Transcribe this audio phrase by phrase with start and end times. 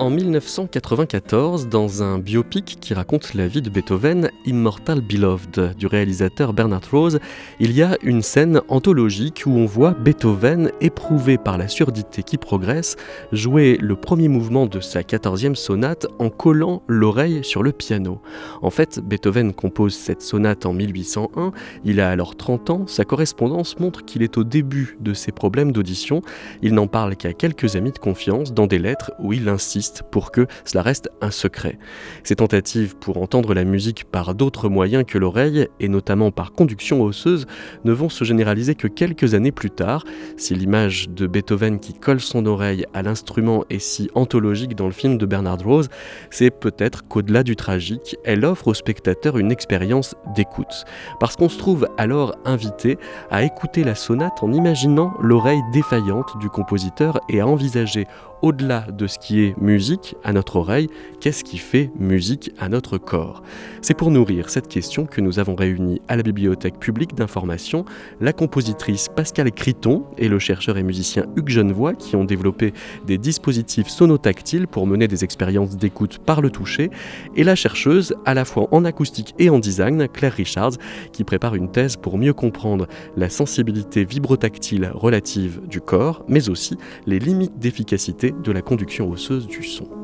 [0.00, 6.54] en 1994 dans un biopic qui raconte la vie de Beethoven, Immortal Beloved, du réalisateur
[6.54, 7.20] Bernard Rose,
[7.60, 12.38] il y a une scène anthologique où on voit Beethoven, éprouvé par la surdité qui
[12.38, 12.96] progresse,
[13.30, 18.22] jouer le premier mouvement de sa quatorzième sonate en collant l'oreille sur le piano.
[18.62, 21.52] En fait, Beethoven compose cette sonate en 1801,
[21.84, 25.72] il a alors 30 ans, sa correspondance montre qu'il est au début de ses problèmes
[25.72, 26.22] d'audition,
[26.62, 30.30] il n'en parle qu'à quelques amis de confiance dans des lettres où il insiste pour
[30.30, 31.78] que cela reste un secret.
[32.24, 37.02] Ces tentatives pour entendre la musique par d'autres moyens que l'oreille, et notamment par conduction
[37.02, 37.46] osseuse,
[37.84, 40.04] ne vont se généraliser que quelques années plus tard.
[40.36, 44.92] Si l'image de Beethoven qui colle son oreille à l'instrument est si anthologique dans le
[44.92, 45.88] film de Bernard Rose,
[46.30, 50.84] c'est peut-être qu'au-delà du tragique, elle offre au spectateur une expérience d'écoute.
[51.18, 52.98] Parce qu'on se trouve alors invité
[53.30, 58.06] à écouter la sonate en imaginant l'oreille défaillante du compositeur et à envisager
[58.42, 60.88] au-delà de ce qui est musique à notre oreille,
[61.20, 63.42] qu'est-ce qui fait musique à notre corps?
[63.82, 67.84] C'est pour nourrir cette question que nous avons réuni à la Bibliothèque publique d'information
[68.20, 72.72] la compositrice Pascale Criton et le chercheur et musicien Hugues Genevoix qui ont développé
[73.06, 76.90] des dispositifs sonotactiles pour mener des expériences d'écoute par le toucher,
[77.36, 80.72] et la chercheuse à la fois en acoustique et en design, Claire Richards,
[81.12, 86.76] qui prépare une thèse pour mieux comprendre la sensibilité vibrotactile relative du corps, mais aussi
[87.06, 89.99] les limites d'efficacité de la conduction osseuse du son.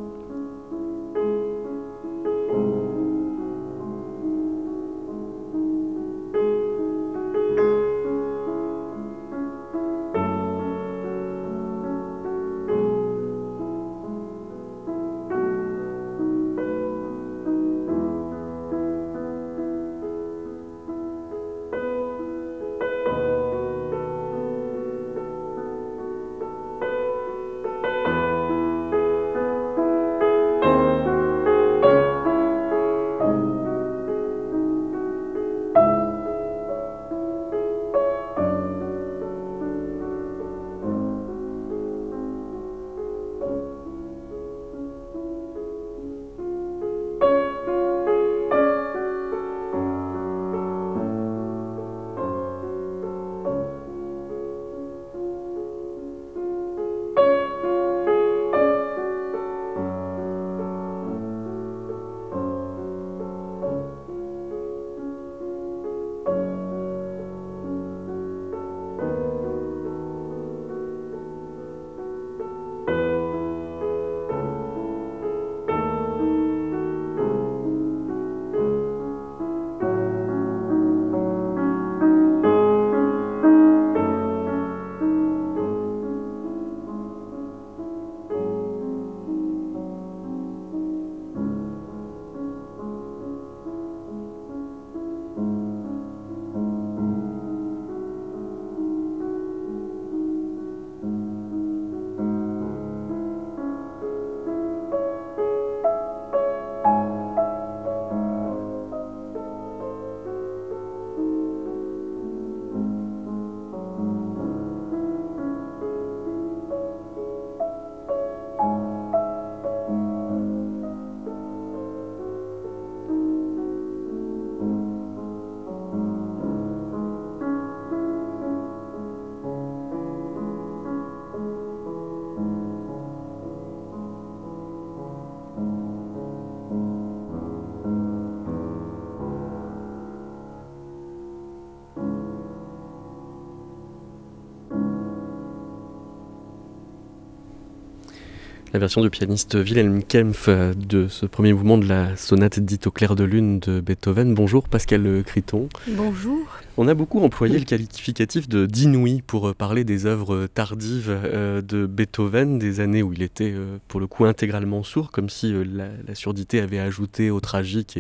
[148.76, 152.86] La version du pianiste Wilhelm Kempf euh, de ce premier mouvement de la sonate dite
[152.86, 154.34] au clair de lune de Beethoven.
[154.34, 155.70] Bonjour Pascal Criton.
[155.88, 156.46] Bonjour.
[156.78, 161.62] On a beaucoup employé le qualificatif de d'inouï pour euh, parler des œuvres tardives euh,
[161.62, 163.54] de Beethoven, des années où il était
[163.88, 167.98] pour le coup intégralement sourd, comme si la, surdité avait ajouté au tragique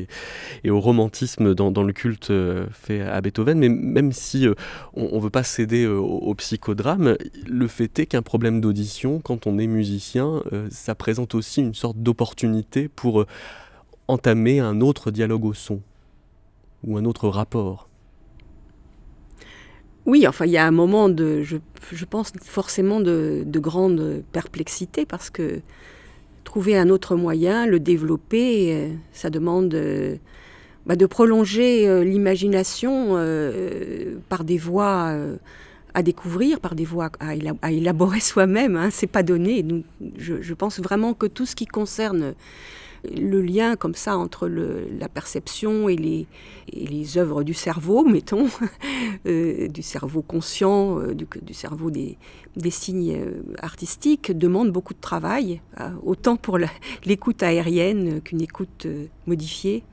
[0.64, 2.32] et, au romantisme dans, le culte
[2.72, 3.58] fait à Beethoven.
[3.58, 4.46] Mais même si
[4.94, 9.58] on ne veut pas céder au, psychodrame, le fait est qu'un problème d'audition, quand on
[9.58, 13.26] est musicien, ça présente aussi une sorte d'opportunité pour euh,
[14.08, 15.80] entamer un autre dialogue au son
[16.84, 17.88] ou un autre rapport.
[20.06, 25.30] Oui, enfin, il y a un moment de, je, pense forcément de, grande perplexité parce
[25.30, 25.60] que
[26.44, 28.88] trouver un autre moyen, le développer.
[29.12, 29.76] ça demande
[30.86, 33.16] bah, de prolonger l'imagination
[34.28, 35.12] par des voies
[35.96, 38.76] à découvrir, par des voies à, élaborer soi-même.
[38.76, 39.64] Hein, c'est pas donné.
[40.18, 42.34] je, pense vraiment que tout ce qui concerne
[43.14, 48.48] le lien comme ça entre la perception et les, œuvres du cerveau, mettons,
[49.26, 52.18] euh, du cerveau conscient, euh, du, cerveau des,
[52.56, 55.60] des signes euh, artistiques, demande beaucoup de travail,
[56.04, 56.58] autant pour
[57.04, 58.86] l'écoute aérienne qu'une écoute
[59.26, 59.84] modifiée.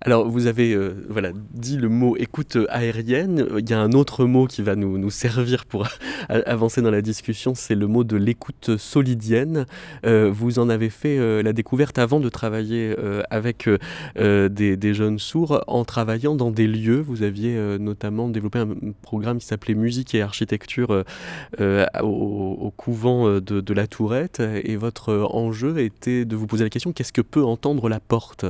[0.00, 3.46] Alors, vous avez euh, voilà, dit le mot écoute aérienne.
[3.58, 5.88] Il y a un autre mot qui va nous, nous servir pour
[6.28, 9.66] avancer dans la discussion, c'est le mot de l'écoute solidienne.
[10.06, 12.94] Euh, vous en avez fait euh, la découverte avant de travailler
[13.30, 13.68] avec
[14.16, 17.00] des, jeunes sourds, en travaillant dans des lieux.
[17.00, 18.68] Vous aviez notamment développé un
[19.02, 21.04] programme qui s'appelait Musique et Architecture
[21.60, 24.40] au, au, couvent de, de la Tourette.
[24.40, 28.46] Et votre enjeu était de vous poser la question qu'est-ce que peut entendre la porte?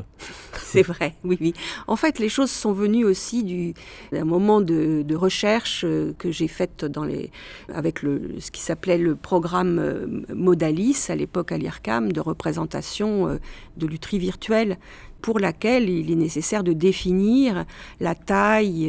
[0.52, 1.37] C'est vrai, oui.
[1.86, 3.74] En fait, les choses sont venues aussi
[4.12, 7.30] d'un moment de, recherche euh, que j'ai fait dans les,
[7.72, 13.38] avec ce qui s'appelait le programme euh, Modalis, à l'époque à l'IRCAM, de représentation euh,
[13.76, 14.76] de lutherie virtuelle
[15.22, 17.64] pour laquelle il est nécessaire de définir
[17.98, 18.88] la taille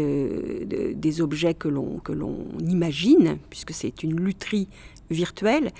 [0.96, 2.00] des objets que l'on
[2.60, 4.68] imagine, puisque c'est une lutherie
[5.10, 5.72] virtuelle.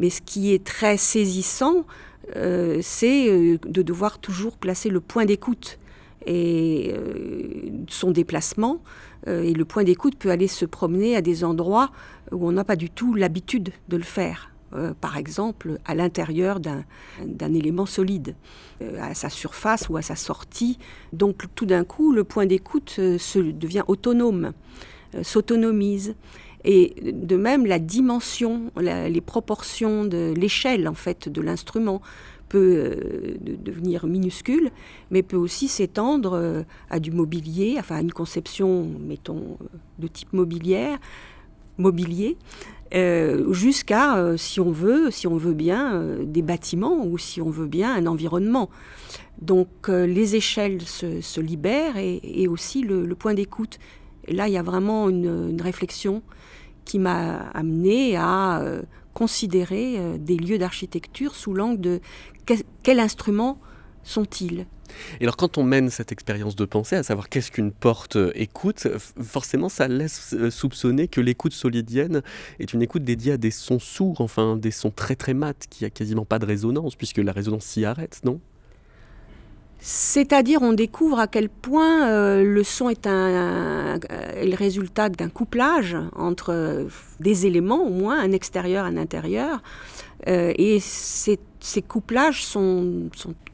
[0.00, 1.86] Mais ce qui est très saisissant,
[2.34, 5.78] c'est de devoir toujours placer le point d'écoute
[6.26, 8.82] et euh, son déplacement.
[9.26, 11.90] Euh, et le point d'écoute peut aller se promener à des endroits
[12.32, 14.50] où on n'a pas du tout l'habitude de le faire.
[14.74, 18.34] Euh, par exemple, à l'intérieur d'un élément solide,
[19.00, 20.78] à sa surface ou à sa sortie.
[21.12, 24.52] Donc tout d'un coup, le point d'écoute devient autonome,
[25.22, 26.16] s'autonomise.
[26.64, 32.00] Et de même, la dimension, les proportions de l'échelle en fait de l'instrument
[32.54, 33.34] peut euh,
[33.64, 34.70] devenir minuscule,
[35.10, 39.66] mais peut aussi s'étendre euh, à du mobilier, enfin à une conception, mettons, euh,
[39.98, 40.98] de type mobilière,
[41.78, 42.36] mobilier,
[43.50, 47.92] jusqu'à, si on veut, si on veut bien, des bâtiments ou si on veut bien
[47.92, 48.70] un environnement.
[49.42, 53.80] Donc les échelles se, libèrent et, aussi le, point d'écoute.
[54.28, 56.22] là, il y a vraiment une, une réflexion
[56.84, 58.62] qui m'a amené à
[59.12, 62.00] considérer des lieux d'architecture sous l'angle de
[62.82, 63.58] quel instrument
[64.02, 64.66] sont-ils?
[65.20, 68.32] Et alors quand on mène cette expérience de pensée, à savoir qu'est-ce qu'une porte euh,
[68.34, 68.86] écoute,
[69.22, 72.22] forcément ça laisse euh, soupçonner que l'écoute solidienne
[72.58, 75.84] est une écoute dédiée à des sons sourds, enfin des sons très très mat, qui
[75.84, 78.40] a quasiment pas de résonance, puisque la résonance s'y arrête, non?
[79.86, 83.98] C'est-à-dire, on découvre à quel point euh, le son est, un,
[84.42, 86.86] le résultat d'un couplage entre
[87.20, 89.62] des éléments, au moins un extérieur, un intérieur.
[90.26, 93.08] et c'est ces couplages sont,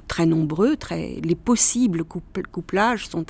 [0.09, 3.25] très nombreux, très, les possibles couplages sont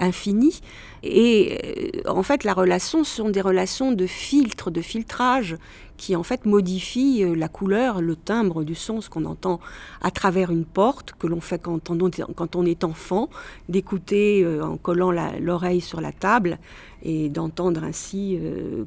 [0.00, 0.60] infinis.
[1.02, 5.56] Et euh, en fait, la relation sont des relations de filtre, de filtrage,
[5.96, 9.60] qui en fait modifient euh, la couleur, le timbre du son, ce qu'on entend
[10.02, 13.28] à travers une porte, que l'on fait quand on, quand on est enfant,
[13.68, 16.58] d'écouter euh, en collant l'oreille sur la table
[17.02, 18.38] et d'entendre ainsi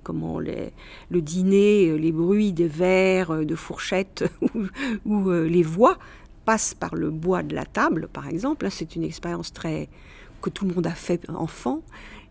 [0.03, 4.23] comment le dîner, les bruits des verres, de fourchettes
[5.05, 5.97] ou, les voix
[6.45, 8.67] passent par le bois de la table, par exemple.
[8.69, 9.89] C'est une expérience très
[10.43, 11.81] que tout le monde a fait enfant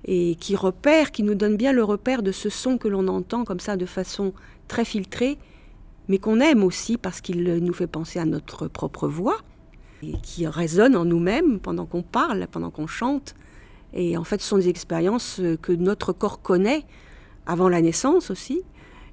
[0.04, 3.44] et qui repère, qui nous donne bien le repère de ce son que l'on entend
[3.44, 4.32] comme ça de façon
[4.68, 5.38] très filtrée,
[6.08, 9.38] mais qu'on aime aussi parce qu'il nous fait penser à notre propre voix
[10.02, 13.34] et qui résonne en nous-mêmes pendant qu'on parle, pendant qu'on chante.
[13.94, 16.84] Et en fait, ce sont des expériences que notre corps connaît
[17.46, 18.62] avant la naissance aussi.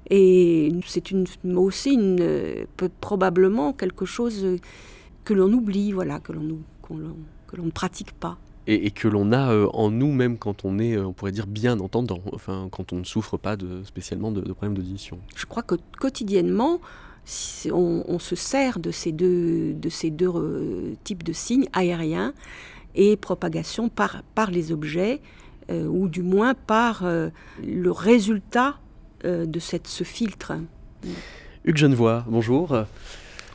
[0.08, 1.26] Et c'est une,
[1.56, 1.96] aussi
[3.00, 4.58] probablement quelque chose
[5.24, 6.58] que l'on oublie, voilà, que l'on
[7.62, 8.38] ne pratique pas.
[8.72, 12.20] Et, que l'on a en nous même quand on est, on pourrait dire, bien entendant,
[12.32, 15.18] enfin, quand on ne souffre pas de, spécialement de, problèmes d'audition.
[15.34, 16.80] Je crois que quotidiennement,
[17.72, 22.32] on, on, se sert de ces deux, de ces deux types de signes aériens
[22.94, 25.20] et propagation par, par les objets,
[25.70, 27.30] euh, ou du moins par euh,
[27.64, 28.76] le résultat
[29.24, 30.54] euh, de cette, ce filtre.
[31.64, 32.84] Hugues Genevois, bonjour.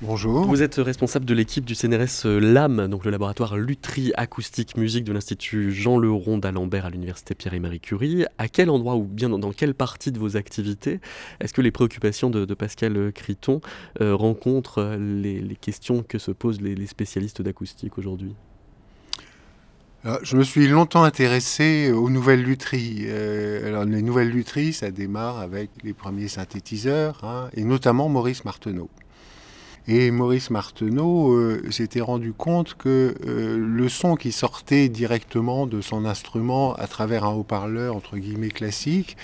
[0.01, 0.45] Bonjour.
[0.45, 5.13] Vous êtes responsable de l'équipe du CNRS LAM, donc le laboratoire Lutherie Acoustique Musique de
[5.13, 8.25] l'Institut Jean Leron d'Alembert à l'Université Pierre et Marie Curie.
[8.37, 10.99] À quel endroit ou bien dans, quelle partie de vos activités
[11.39, 13.61] est-ce que les préoccupations de, Pascal Criton
[13.99, 18.35] rencontrent les, questions que se posent les spécialistes d'acoustique aujourd'hui?
[20.21, 23.05] Je me suis longtemps intéressé aux nouvelles lutheries.
[23.07, 28.45] Euh, alors, les nouvelles lutheries, ça démarre avec les premiers synthétiseurs, hein, et notamment Maurice
[28.45, 28.87] Marteneau.
[29.87, 35.79] Et Maurice Marteneau euh, s'était rendu compte que euh, le son qui sortait directement de
[35.79, 39.15] son instrument à travers un haut-parleur, entre guillemets, classique,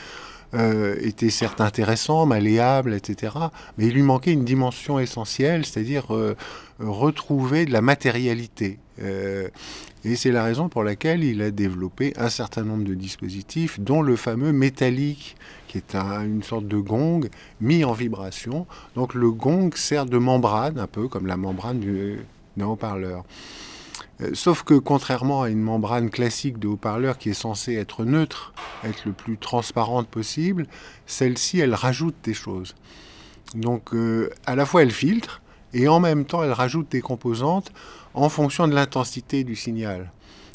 [0.54, 3.34] euh, était certes intéressant, malléable, etc.
[3.78, 6.08] Mais il lui manquait une dimension essentielle, c'est-à-dire
[6.80, 8.78] retrouver de la matérialité.
[9.00, 14.02] et c'est la raison pour laquelle il a développé un certain nombre de dispositifs, dont
[14.02, 15.38] le fameux métallique
[15.72, 17.22] qui est une sorte de gong
[17.62, 18.68] mis en vibration.
[18.96, 21.80] Donc le gong sert de membrane, un peu comme la membrane
[22.58, 23.24] d'un haut-parleur.
[24.20, 28.54] Euh, sauf que contrairement à une membrane classique de haut-parleur qui est censée être neutre,
[28.84, 30.68] être le plus transparente possible,
[31.06, 32.76] celle-ci, elle rajoute des choses.
[33.56, 35.42] Donc euh, à la fois elle filtre
[35.74, 37.72] et en même temps elle rajoute des composantes
[38.14, 40.12] en fonction de l'intensité du signal.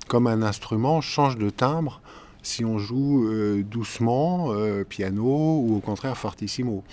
[0.08, 2.02] Comme un instrument change de timbre
[2.46, 6.84] si on joue euh, doucement, euh, piano, ou au contraire fortissimo.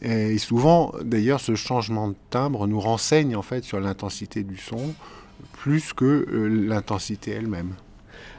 [0.00, 4.94] Et souvent, d'ailleurs, ce changement de timbre nous renseigne en fait sur l'intensité du son
[5.52, 7.74] plus que euh, l'intensité elle-même.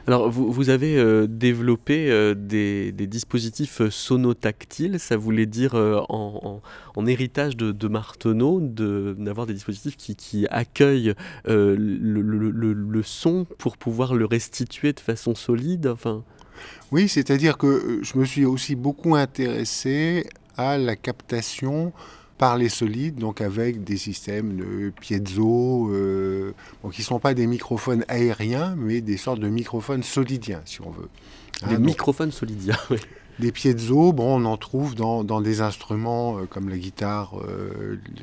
[0.06, 6.60] Alors, vous, avez développé des, dispositifs sonotactiles, ça voulait dire en,
[7.06, 11.14] héritage de, Marteneau d'avoir des dispositifs qui, accueillent
[11.46, 15.86] le, le, son pour pouvoir le restituer de façon solide.
[15.86, 16.22] Enfin?
[16.92, 21.92] Oui, c'est-à-dire que euh, je me suis aussi beaucoup intéressé à la captation
[22.38, 26.52] par les solides, donc avec des systèmes de piezo, euh,
[26.92, 30.90] qui ne sont pas des microphones aériens, mais des sortes de microphones solidiens, si on
[30.90, 31.08] veut.
[31.68, 32.98] Des hein, microphones solidiens, oui.
[33.40, 37.34] Des piezo, bon, on en trouve dans, des instruments euh, comme la guitare,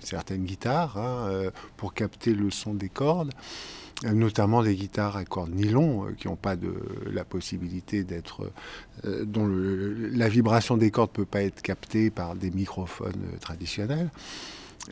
[0.02, 3.32] certaines guitares, hein, pour capter le son des cordes
[4.04, 6.74] notamment des guitares à cordes nylon euh, qui n'ont pas de
[7.12, 8.52] la possibilité d'être
[9.06, 14.10] euh, dont la vibration des cordes peut pas être captée par des microphones euh, traditionnels.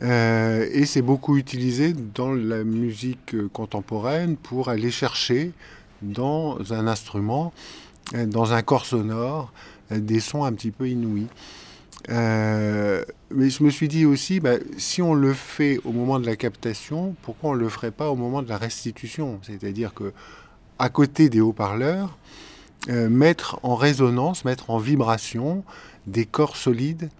[0.00, 5.52] et c'est beaucoup utilisé dans la musique contemporaine pour aller chercher
[6.02, 7.52] dans un instrument,
[8.14, 9.52] dans un corps sonore,
[9.90, 11.26] des sons un petit peu inouïs.
[13.32, 16.36] Mais je me suis dit aussi, bah, si on le fait au moment de la
[16.36, 19.38] captation, pourquoi on ne le ferait pas au moment de la restitution?
[19.42, 20.12] C'est-à-dire que
[20.78, 22.16] à côté des haut-parleurs,
[22.88, 25.62] euh, mettre en résonance, mettre en vibration
[26.06, 27.10] des corps solides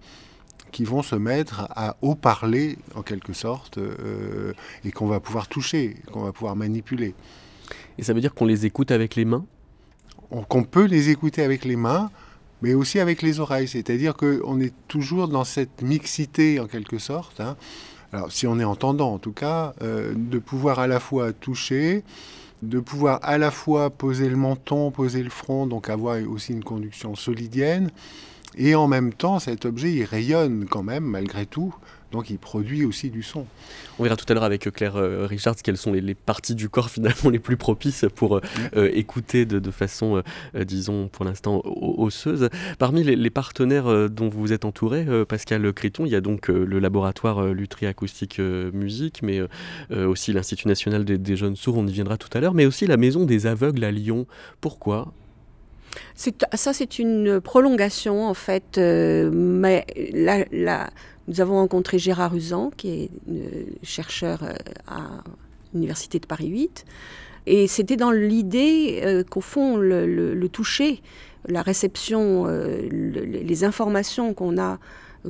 [0.71, 4.53] qui vont se mettre à haut-parler en quelque sorte euh,
[4.83, 7.13] et qu'on va pouvoir toucher, qu'on va pouvoir manipuler.
[7.97, 9.45] Et ça veut dire qu'on les écoute avec les mains?
[10.47, 12.09] Qu'on peut les écouter avec les mains
[12.61, 13.67] mais aussi avec les oreilles.
[13.67, 17.39] C'est-à-dire qu'on est toujours dans cette mixité en quelque sorte.
[17.39, 17.57] Hein.
[18.13, 22.03] Alors si on est entendant en tout cas, euh, de pouvoir à la fois toucher,
[22.61, 26.63] de pouvoir à la fois poser le menton, poser le front, donc avoir aussi une
[26.63, 27.89] conduction solidienne,
[28.55, 31.73] et en même temps cet objet il rayonne quand même malgré tout
[32.11, 33.45] donc il produit aussi du son.
[33.99, 36.89] On verra tout à l'heure avec Claire euh, Richards quelles sont les, parties du corps
[36.91, 38.41] finalement les plus propices pour euh,
[38.75, 40.21] euh, écouter de, façon,
[40.53, 42.49] disons pour l'instant, osseuse.
[42.77, 47.45] Parmi les, partenaires dont vous êtes entouré, Pascal Criton, il y a donc le laboratoire
[47.53, 49.39] Lutry Acoustique Musique, mais
[49.91, 52.85] aussi l'Institut National des, des, Jeunes Sourds, on y viendra tout à l'heure, mais aussi
[52.85, 54.27] la Maison des Aveugles à Lyon.
[54.59, 55.13] Pourquoi
[56.15, 58.77] ça, c'est une prolongation, en fait.
[58.77, 60.89] mais la,
[61.27, 64.53] nous avons rencontré Gérard Usan, qui est euh, chercheur euh,
[64.87, 65.23] à
[65.73, 66.85] l'Université de Paris 8.
[67.45, 71.01] Et c'était dans l'idée euh, qu'au fond, le, toucher,
[71.47, 72.45] la réception,
[72.91, 74.77] les informations qu'on a,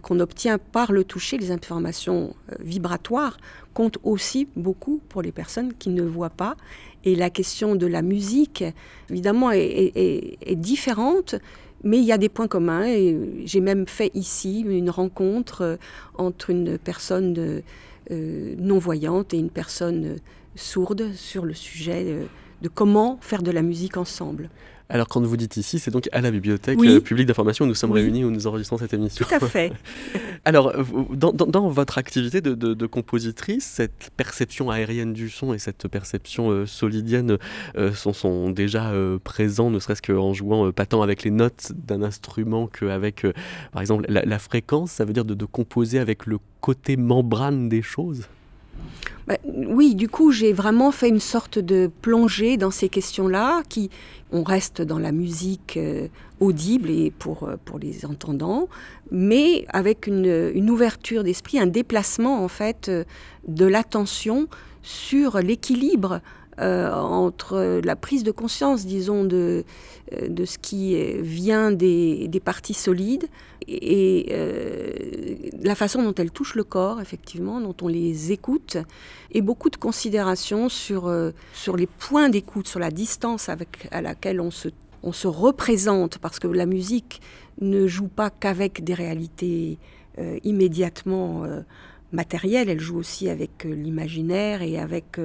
[0.02, 3.38] qu'on obtient par le toucher, les informations vibratoires,
[3.74, 6.56] comptent aussi beaucoup pour les personnes qui ne voient pas.
[7.04, 8.64] Et la question de la musique,
[9.10, 11.36] évidemment, est différente,
[11.84, 15.78] mais il y a des points communs et j'ai même fait ici une rencontre euh,
[16.16, 17.62] entre une personne
[18.12, 20.18] euh, non-voyante et une personne
[20.56, 22.26] sourde sur le sujet euh,
[22.62, 24.50] de comment faire de la musique ensemble.
[24.92, 27.76] Alors quand vous dites ici, c'est donc à la bibliothèque euh, publique d'information où nous
[27.76, 29.26] sommes réunis, où nous enregistrons cette émission.
[29.26, 29.72] Tout à fait.
[30.46, 30.74] Alors
[31.14, 37.38] dans, votre activité de, compositrice, cette perception aérienne du son et cette perception euh, solidienne
[37.78, 38.92] euh, sont, déjà
[39.24, 43.26] présents, ne serait-ce qu'en jouant pas tant avec les notes d'un instrument qu'avec,
[43.72, 44.92] par exemple, la, fréquence.
[44.92, 48.28] Ça veut dire de composer avec le côté membrane des choses?
[49.28, 53.90] Bah, oui, du coup, j'ai vraiment fait une sorte de plongée dans ces questions-là, qui,
[54.32, 56.08] on reste dans la musique euh,
[56.40, 58.68] audible et pour, euh, pour les entendants,
[59.12, 63.04] mais avec une, ouverture d'esprit, un déplacement en fait euh,
[63.48, 64.48] de l'attention
[64.82, 66.22] sur l'équilibre
[66.60, 69.64] euh, entre la prise de conscience, disons, de,
[70.12, 73.28] euh, de ce qui vient des, des parties solides
[73.70, 74.92] et euh,
[75.62, 78.78] la façon dont elles touchent le corps, effectivement, dont on les écoute,
[79.32, 81.10] et beaucoup de considérations sur,
[81.54, 84.68] sur les points d'écoute, sur la distance à laquelle on se,
[85.04, 87.22] on se représente, parce que la musique
[87.62, 89.78] ne joue pas qu'avec des réalités
[90.44, 91.46] immédiatement
[92.12, 95.18] matérielles, elle joue aussi avec l'imaginaire et avec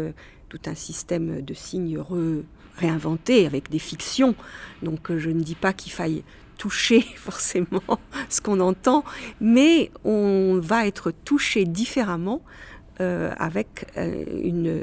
[0.49, 1.99] tout un système de signes
[2.77, 4.35] réinventés avec des fictions.
[4.83, 6.23] Donc euh, je ne dis pas qu'il faille
[6.59, 7.83] toucher forcément
[8.29, 9.05] ce qu'on entend,
[9.41, 12.43] mais on va être touché différemment
[13.01, 14.81] euh, avec euh, une,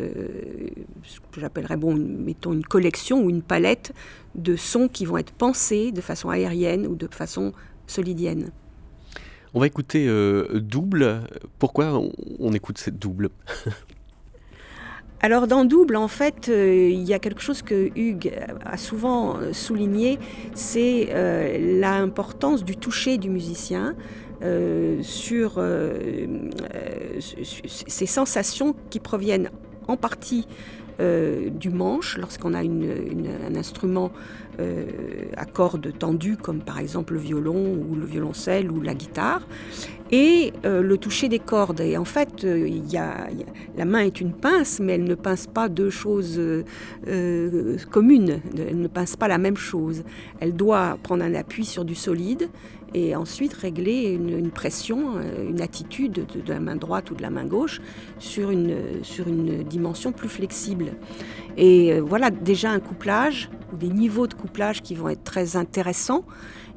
[1.04, 3.94] ce que j'appellerais, bon, mettons une collection ou une palette
[4.36, 7.54] de sons qui vont être pensés de façon aérienne ou de façon
[7.88, 8.52] solidienne.
[9.56, 10.08] On va écouter
[10.52, 11.22] Double.
[11.60, 12.02] Pourquoi
[12.40, 13.30] on écoute cette Double?
[15.24, 18.34] alors dans Double, en fait, euh, il y a quelque chose que Hugues
[18.66, 20.20] a souvent euh, souligné,
[20.54, 23.96] c'est euh, l'importance du toucher du musicien.
[25.02, 25.52] sur
[27.22, 29.50] ces sensations qui proviennent
[29.88, 30.46] en partie
[31.00, 34.12] du manche, lorsqu'on a un instrument
[34.60, 39.42] à cordes tendues, comme par exemple le violon ou le violoncelle ou la guitare,
[40.14, 41.82] et euh, le toucher des cordes.
[41.82, 43.28] Et en fait, euh, y a,
[43.76, 48.40] la main est une pince, mais elle ne pince pas deux choses euh, communes.
[48.56, 50.04] Elle ne pince pas la même chose.
[50.40, 52.48] Elle doit prendre un appui sur du solide
[52.94, 57.46] et ensuite régler une, pression, une attitude de, la main droite ou de la main
[57.46, 57.82] gauche
[58.20, 60.94] sur une, sur une dimension plus flexible.
[61.58, 66.24] Et voilà déjà un couplage, ou des niveaux de couplage qui vont être très intéressants.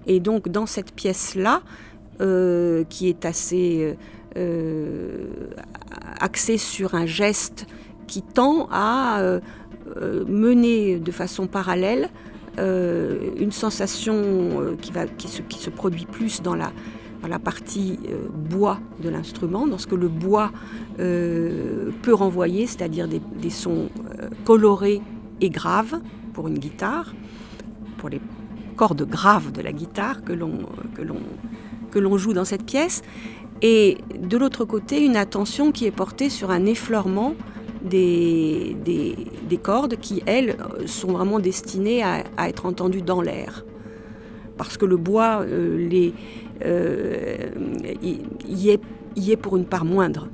[0.06, 1.62] Et donc dans cette pièce-là,
[2.22, 3.94] euh, qui est assez
[4.38, 5.26] euh,
[6.18, 7.66] axé sur un geste
[8.06, 9.40] qui tend à euh,
[10.26, 12.08] mener de façon parallèle
[12.58, 16.72] une sensation qui, va, qui, se, produit plus dans la,
[17.38, 17.98] partie
[18.32, 20.50] bois de l'instrument, dans ce que le bois
[20.96, 23.88] peut renvoyer, c'est-à-dire des, des, sons
[24.44, 25.02] colorés
[25.40, 26.00] et graves
[26.32, 27.14] pour une guitare,
[27.98, 28.20] pour les
[28.76, 33.02] cordes graves de la guitare que l'on joue dans cette pièce,
[33.62, 37.34] et de l'autre côté, une attention qui est portée sur un effleurement
[37.82, 43.64] des, des, cordes qui, elles, sont vraiment destinées à, être entendues dans l'air.
[44.56, 46.14] Parce que le bois euh, les,
[46.64, 47.36] euh,
[48.02, 48.80] est,
[49.16, 50.28] y est pour une part moindre.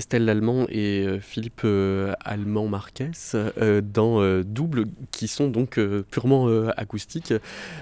[0.00, 5.78] Estelle Lallemand et euh, Philippe euh, Allemand-Marquez euh, dans Double, qui sont donc
[6.10, 7.34] purement acoustiques.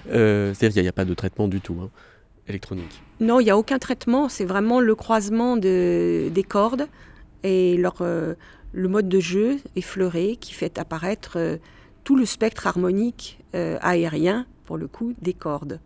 [0.07, 1.91] C'est-à-dire qu'il n'y a, pas de traitement du tout hein,
[2.49, 3.03] électronique.
[3.21, 4.29] Non, il n'y a aucun traitement.
[4.29, 6.89] C'est vraiment le croisement de, des cordes
[7.45, 11.39] et leur, le mode de jeu effleuré qui fait apparaître
[12.03, 15.79] tout le spectre harmonique aérien, pour le coup, des cordes.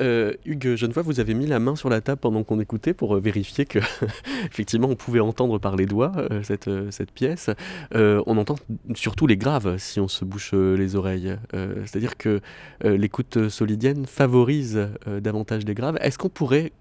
[0.00, 3.16] Euh, Hugues Genevois, vous avez mis la main sur la table pendant qu'on écoutait pour
[3.16, 3.78] euh, vérifier que
[4.46, 7.50] effectivement on pouvait entendre par les doigts euh, cette, cette, pièce.
[7.94, 8.56] on entend
[8.94, 11.36] surtout les graves si on se bouche les oreilles.
[11.52, 12.40] C'est-à-dire que
[12.84, 15.98] l'écoute solidienne favorise davantage les graves.
[16.00, 16.72] Est-ce qu'on pourrait,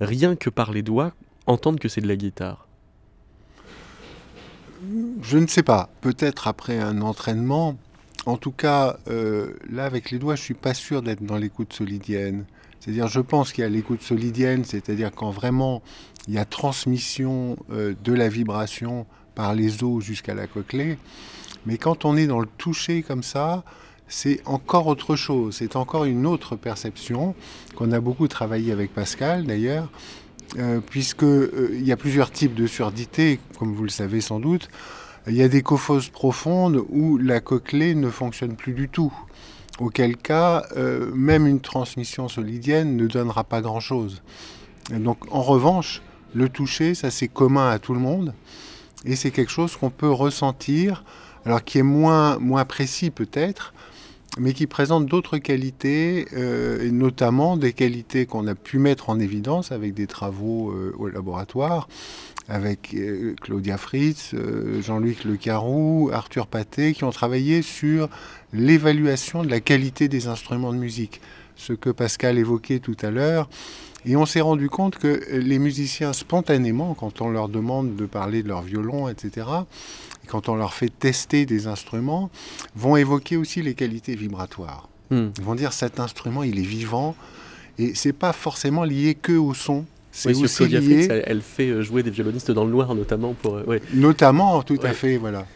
[0.00, 1.12] rien que par les doigts,
[1.46, 2.66] entendre que c'est de la guitare?
[5.22, 5.90] Je ne sais pas.
[6.00, 7.76] Peut-être après un entraînement,
[8.26, 11.72] en tout cas, euh, là, avec les doigts, je suis pas sûr d'être dans l'écoute
[11.72, 12.44] solidienne.
[12.78, 15.82] C'est-à-dire, je pense qu'il y a l'écoute solidienne, c'est-à-dire quand vraiment
[16.28, 20.98] il y a transmission euh, de la vibration par les os jusqu'à la cochlée.
[21.66, 23.64] Mais quand on est dans le toucher comme ça,
[24.08, 25.56] c'est encore autre chose.
[25.56, 27.34] C'est encore une autre perception
[27.76, 29.88] qu'on a beaucoup travaillé avec Pascal d'ailleurs,
[30.58, 34.68] euh, puisqu'il y a plusieurs types de surdité, comme vous le savez sans doute.
[35.28, 39.12] Il y a des cophoses profondes où la cochlée ne fonctionne plus du tout.
[39.78, 44.22] Auquel cas, euh, même une transmission solidienne ne donnera pas grand-chose.
[44.90, 46.02] Donc, en revanche,
[46.34, 48.34] le toucher, ça c'est commun à tout le monde,
[49.04, 51.04] et c'est quelque chose qu'on peut ressentir,
[51.44, 53.72] alors qui est moins, moins précis peut-être,
[54.38, 59.18] mais qui présente d'autres qualités, euh, et notamment des qualités qu'on a pu mettre en
[59.18, 61.88] évidence avec des travaux euh, au laboratoire,
[62.48, 68.08] avec euh, Claudia Fritz, euh, Jean-Luc Le Carou, Arthur Paté, qui ont travaillé sur
[68.52, 71.20] l'évaluation de la qualité des instruments de musique,
[71.56, 73.48] ce que Pascal évoquait tout à l'heure.
[74.04, 78.42] Et on s'est rendu compte que les musiciens, spontanément, quand on leur demande de parler
[78.42, 79.46] de leur violon, etc.,
[80.24, 82.30] et quand on leur fait tester des instruments,
[82.74, 84.88] vont évoquer aussi les qualités vibratoires.
[85.10, 85.28] Hmm.
[85.38, 87.14] Ils vont dire cet instrument, il est vivant,
[87.78, 91.08] et c'est pas forcément lié que au son, c'est aussi lié.
[91.26, 93.56] elle, fait euh, jouer des violonistes dans le noir, notamment pour.
[93.56, 95.46] Euh, notamment, tout à fait, voilà.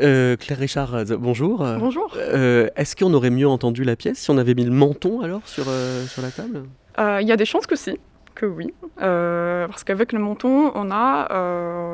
[0.00, 1.58] Euh, Claire Richard, bonjour.
[1.78, 2.16] Bonjour.
[2.16, 5.64] Est-ce qu'on aurait mieux entendu la pièce si on avait mis le menton alors sur,
[6.06, 6.62] sur la table?
[6.98, 7.98] Il y a des chances que si,
[8.34, 8.72] que oui.
[8.96, 11.28] parce qu'avec le menton, on a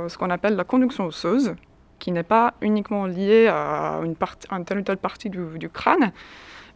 [0.09, 1.55] ce qu'on appelle la conduction osseuse,
[1.99, 4.15] qui n'est pas uniquement liée à une,
[4.51, 6.13] une telle ou telle partie du, du crâne,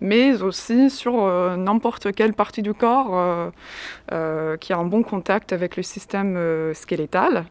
[0.02, 3.50] mais aussi sur euh, n'importe quelle partie du corps euh,
[4.10, 6.36] euh, qui a un bon contact avec le système
[6.74, 7.46] squelettal,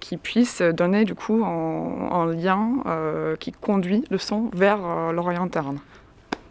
[0.00, 4.78] qui puisse donner du coup un, lien qui conduit le son vers
[5.12, 5.78] l'oreille interne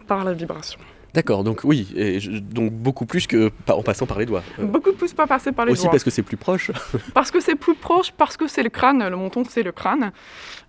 [0.07, 0.79] par la vibration.
[1.13, 4.41] D'accord, donc oui, et donc beaucoup plus que en passant par les doigts.
[4.57, 5.79] Beaucoup plus pas passer par les doigts.
[5.79, 6.71] Aussi parce que c'est plus proche.
[7.13, 10.11] parce que c'est plus proche, parce que c'est le crâne, le menton c'est le crâne.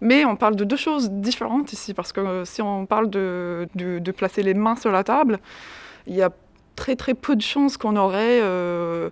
[0.03, 3.69] Mais on parle de deux choses différentes ici, parce que euh, si on parle de,
[3.75, 5.39] de, placer les mains sur la table,
[6.07, 6.31] il y a
[6.77, 9.09] très très peu de chances qu'on aurait euh,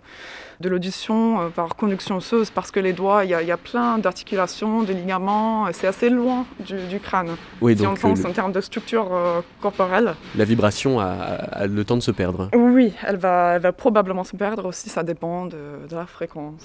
[0.62, 4.82] de l'audition euh, par conduction osseuse parce que les doigts, il y, a plein d'articulations,
[4.82, 7.36] de ligaments, c'est assez loin du, crâne.
[7.60, 10.14] Oui, si on pense en termes de structure euh, corporelle.
[10.36, 12.48] La vibration a, le temps de se perdre.
[12.54, 15.56] Oui, elle va, elle va probablement se perdre aussi, ça dépend de,
[15.90, 16.62] la fréquence,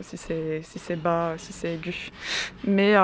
[0.00, 2.10] si c'est si bas, si c'est aigu.
[2.64, 2.94] Mais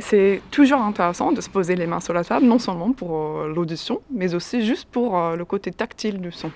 [0.00, 4.00] c'est toujours intéressant de se poser les mains sur la table, non seulement pour l'audition,
[4.10, 6.50] mais aussi juste pour le côté tactile du son.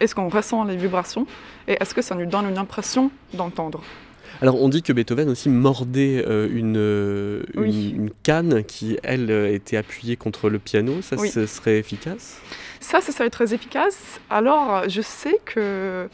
[0.00, 1.26] Est-ce qu'on ressent les vibrations
[1.68, 3.82] et est-ce que ça nous donne une impression d'entendre
[4.42, 9.54] alors on dit que Beethoven aussi mordait euh, euh, une, une, canne qui, elle, euh,
[9.54, 11.00] était appuyée contre le piano.
[11.02, 12.40] Ça, ce serait efficace?
[12.84, 14.20] Ça, ça serait très efficace.
[14.28, 16.08] Alors, je sais que,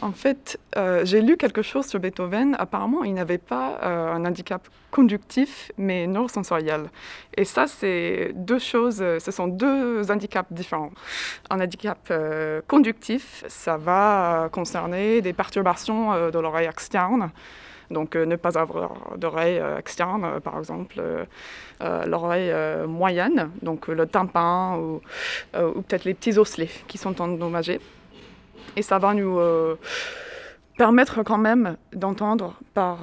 [0.00, 2.54] en fait, euh, j'ai lu quelque chose sur Beethoven.
[2.56, 6.88] Apparemment, il n'avait pas euh, un handicap conductif, mais neurosensoriel.
[7.36, 10.92] Et ça, c'est deux choses, ce sont deux handicaps différents.
[11.50, 17.32] Un handicap euh, conductif, ça va concerner des perturbations de l'oreille externe.
[17.90, 21.00] Donc ne pas avoir d'oreille externe, par exemple
[21.82, 25.00] euh, l'oreille euh, moyenne, donc le tympan ou,
[25.56, 27.80] euh, ou peut-être les petits osselets qui sont endommagés.
[28.76, 29.38] Et ça va nous
[30.76, 32.98] permettre quand même d'entendre par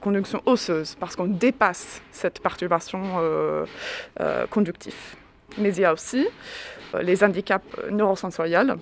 [0.00, 3.02] conduction osseuse, parce qu'on dépasse cette perturbation
[4.48, 5.16] conductive.
[5.58, 6.26] Mais il y a aussi
[7.02, 8.76] les handicaps neurosensoriels.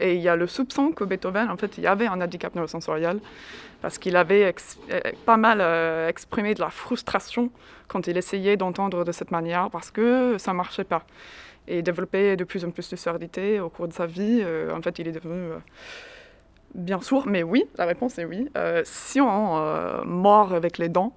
[0.00, 2.52] Et il y a le soupçon que Beethoven, en fait, il y avait un handicap
[2.54, 3.20] neurosensoriel
[3.80, 4.52] parce qu'il avait
[4.90, 7.50] euh, pas mal euh, exprimé de la frustration
[7.88, 11.04] quand il essayait d'entendre de cette manière, parce que ça ne marchait pas.
[11.66, 14.40] Et développé de plus en plus de surdité au cours de sa vie.
[14.42, 15.50] Euh, en fait, il est devenu
[16.74, 18.48] bien sûr, mais oui, la réponse est oui.
[18.84, 21.12] si on mord avec les dents,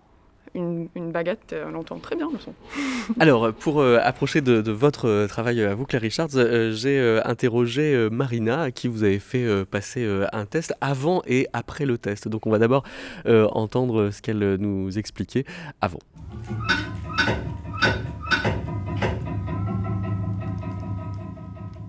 [0.55, 2.53] une, baguette, on entend très bien le son.
[3.19, 6.29] Alors, pour approcher de, votre travail à vous, Claire Richards,
[6.71, 11.97] j'ai interrogé Marina, à qui vous avez fait passer un test avant et après le
[11.97, 12.27] test.
[12.27, 12.83] Donc, on va d'abord
[13.25, 15.45] entendre ce qu'elle nous expliquait
[15.81, 15.99] avant.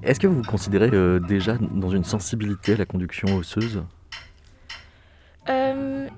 [0.04, 3.78] Est-ce que vous vous considérez euh, déjà dans une sensibilité à la conduction osseuse?
[3.78, 4.03] euh,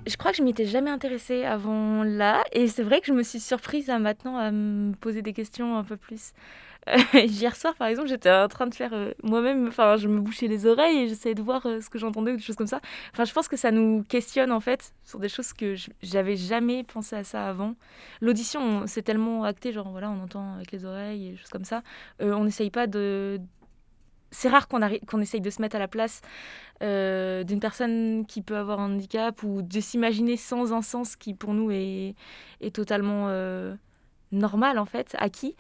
[0.07, 3.23] je crois que je m'étais jamais intéressée avant là, et c'est vrai que je me
[3.23, 6.33] suis surprise maintenant à me poser des questions un peu plus.
[6.89, 8.93] Euh, hier soir, par exemple, j'étais en train de faire
[9.23, 12.37] moi-même, enfin, je me bouchais les oreilles et j'essayais de voir ce que j'entendais ou
[12.37, 12.81] des choses comme ça.
[13.13, 16.85] Enfin, je pense que ça nous questionne en fait sur des choses que j'avais jamais
[16.85, 17.75] pensé à ça avant.
[18.21, 21.65] L'audition, c'est tellement acté, genre voilà, on entend avec les oreilles et des choses comme
[21.65, 21.83] ça.
[22.21, 23.41] on n'essaye pas de
[24.37, 26.21] c'est rare qu'on qu'on essaye de se mettre à la place
[26.83, 31.33] euh, d'une personne qui peut avoir un handicap ou de s'imaginer sans un sens qui
[31.33, 32.15] pour nous est,
[32.75, 33.75] totalement euh,
[34.33, 35.57] normal en fait, acquis.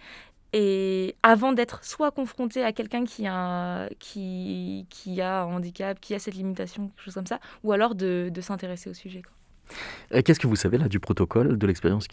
[0.52, 4.86] Et avant d'être soit confronté à quelqu'un qui a, qui,
[5.20, 8.94] a un handicap, qui a cette limitation, quelque comme ça, ou alors de, s'intéresser au
[8.94, 9.22] sujet.
[10.10, 12.06] Qu'est-ce que vous savez là du protocole, de l'expérience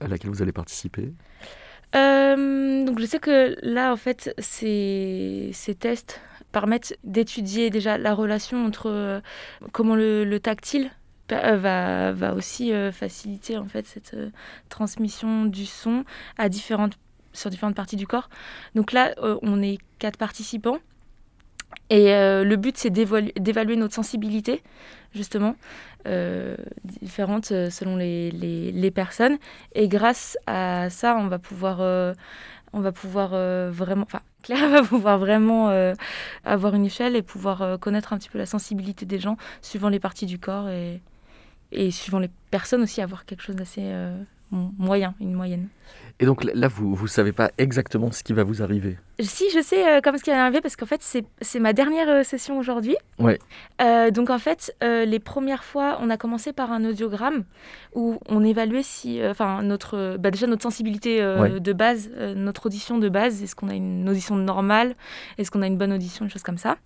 [0.00, 1.12] à laquelle vous allez participer?
[1.92, 6.20] Donc je sais que là, en fait, ces, ces tests
[6.52, 9.20] permettent d'étudier déjà la relation entre euh,
[9.72, 10.90] comment le, tactile
[11.32, 14.16] euh, va, va aussi faciliter en fait cette
[14.68, 16.04] transmission du son
[16.38, 16.98] à différentes,
[17.32, 18.28] sur différentes parties du corps.
[18.74, 20.78] Donc là, on est quatre participants.
[21.88, 24.62] Et le but, c'est d'évaluer notre sensibilité,
[25.14, 25.56] justement,
[26.06, 29.38] euh, différentes euh, selon les, les, personnes.
[29.74, 32.14] Et grâce à ça, on va pouvoir, euh,
[32.72, 33.30] on va pouvoir
[33.70, 35.68] vraiment, enfin, Claire va pouvoir vraiment
[36.44, 40.00] avoir une échelle et pouvoir connaître un petit peu la sensibilité des gens suivant les
[40.00, 41.02] parties du corps et,
[41.72, 43.92] et suivant les personnes aussi, avoir quelque chose d'assez
[44.50, 45.68] moyen, une moyenne.
[46.20, 49.62] Et donc là, vous ne savez pas exactement ce qui va vous arriver Si, je
[49.62, 52.58] sais euh, comme ce qui va arriver parce qu'en fait, c'est ma dernière euh, session
[52.58, 52.94] aujourd'hui.
[53.18, 53.38] Ouais.
[53.80, 57.44] Euh, donc en fait, les premières fois, on a commencé par un audiogramme
[57.94, 63.08] où on évaluait si, enfin, notre, bah, déjà notre sensibilité de base, notre audition de
[63.08, 64.94] base, est-ce qu'on a une audition normale,
[65.38, 66.76] est-ce qu'on a une bonne audition, une chose comme ça.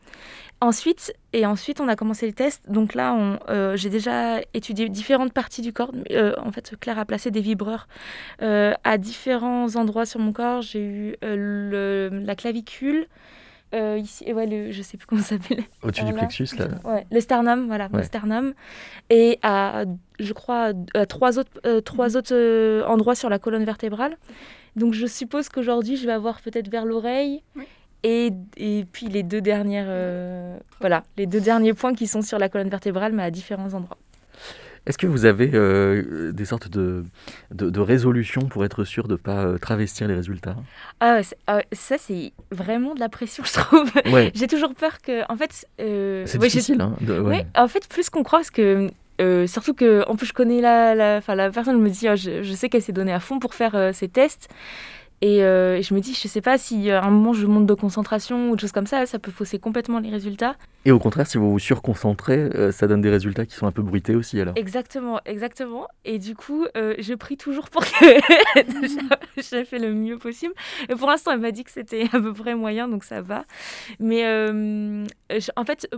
[0.61, 2.63] Ensuite, et ensuite, on a commencé le test.
[2.71, 5.93] Donc là, euh, j'ai déjà étudié différentes parties du corps.
[6.11, 7.87] Euh, en fait, Claire a placé des vibreurs
[8.41, 10.63] euh, à différents endroits sur mon corps.
[10.63, 13.07] J'ai eu le, la clavicule.
[13.75, 15.65] ici, ouais, le, je sais plus comment ça s'appelle.
[15.83, 16.69] Au-dessus du plexus, là.
[16.85, 18.55] Ouais, le sternum, voilà, le sternum.
[19.11, 19.85] Et à,
[20.19, 24.17] je crois, à trois autres, trois autres endroits sur la colonne vertébrale.
[24.77, 27.43] Donc je suppose qu'aujourd'hui, je vais avoir peut-être vers l'oreille.
[27.55, 27.65] Oui
[28.05, 32.39] et, et puis les deux dernières, euh, voilà, les deux derniers points qui sont sur
[32.39, 33.97] la colonne vertébrale, mais à différents endroits.
[34.87, 37.05] Est-ce que vous avez euh, des sortes de,
[37.51, 40.57] de, résolutions pour être sûr de ne pas euh, travestir les résultats?
[41.01, 43.91] Ah, ah Ça, c'est vraiment de la pression, je trouve.
[44.35, 45.23] J'ai toujours peur que.
[45.33, 45.67] En fait.
[45.79, 46.83] c'est difficile.
[46.83, 48.91] Hein, Oui, en fait, plus qu'on croit, parce que.
[49.47, 52.53] surtout que, en plus, je connais la, la, la personne, me dit, oh, je, je,
[52.53, 54.51] sais qu'elle s'est donnée à fond pour faire ces tests.
[55.23, 57.75] Euh, et je me dis, je sais pas si à un moment je monte de
[57.75, 60.57] concentration ou de choses comme ça, ça peut fausser complètement les résultats.
[60.85, 63.73] Et au contraire, si vous vous surconcentrez, euh, ça donne des résultats qui sont un
[63.73, 64.55] peu bruités aussi alors.
[64.57, 65.87] Exactement, exactement.
[66.05, 68.05] Et du coup, euh, je prie toujours pour que
[69.41, 70.53] j'ai fait le mieux possible.
[70.89, 73.45] Et pour l'instant, elle m'a dit que c'était à peu près moyen, donc ça va.
[73.99, 74.25] Mais
[75.57, 75.89] en fait,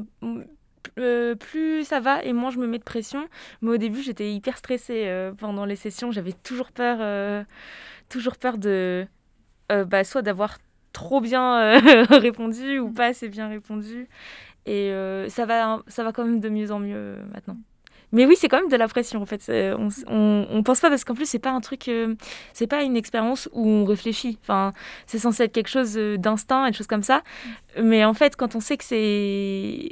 [0.94, 3.28] plus ça va et moins je me mets de pression.
[3.62, 6.10] Mais au début, j'étais hyper stressée pendant les sessions.
[6.10, 7.44] J'avais toujours peur,
[8.08, 9.06] toujours peur de
[9.72, 10.58] euh, bah, soit d'avoir
[10.92, 14.08] trop bien euh, répondu ou pas assez bien répondu.
[14.66, 17.56] Et euh, ça, va, ça va quand même de mieux en mieux maintenant.
[18.12, 19.50] Mais oui, c'est quand même de la pression en fait.
[19.50, 19.88] On,
[20.50, 21.90] on, pense pas parce qu'en plus c'est pas un truc,
[22.52, 24.38] c'est pas une expérience où on réfléchit.
[24.42, 24.72] Enfin,
[25.06, 27.22] c'est censé être quelque chose d'instinct et des choses comme ça.
[27.82, 29.90] Mais en fait, quand on sait que c'est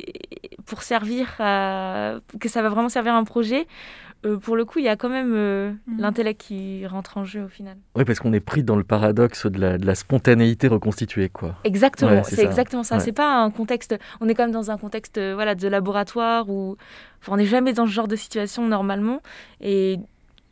[0.67, 3.67] pour servir que ça va vraiment servir à un projet,
[4.25, 6.01] euh, pour le coup, il y a quand même euh, mhm.
[6.01, 7.77] l'intellect qui rentre en jeu au final.
[7.95, 11.57] Oui, parce qu'on est pris dans le paradoxe de la, spontanéité reconstituée, quoi.
[11.65, 13.01] Exactement, c'est exactement ça.
[13.01, 13.97] C'est pas un contexte.
[14.21, 16.77] On est quand même dans un contexte, euh, voilà, de laboratoire où
[17.29, 19.21] on n'est jamais dans ce genre de situation normalement.
[19.61, 19.99] Et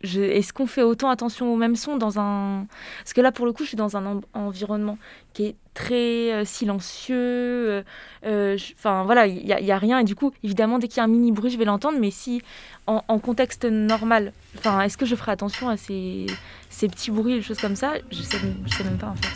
[0.03, 2.67] est-ce qu'on fait autant attention au même son dans un...
[2.99, 4.99] Parce que là, pour le coup, je suis dans un environnement
[5.33, 7.17] qui est très euh, silencieux.
[7.17, 7.83] Euh,
[8.25, 9.99] euh, enfin, voilà, il n'y a, rien.
[10.01, 11.99] Et du coup, évidemment, dès qu'il y a un mini bruit, je vais l'entendre.
[12.01, 12.43] Mais si,
[12.87, 16.27] en, contexte normal, enfin, est-ce que je ferai attention à ces,
[16.69, 17.95] ces petits bruits, des choses comme ça?
[18.11, 19.29] Je ne sais, même pas, en fait.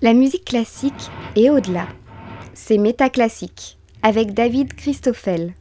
[0.00, 1.86] La musique classique est au-delà.
[2.54, 5.54] C'est Métaclassique avec David Christoffel.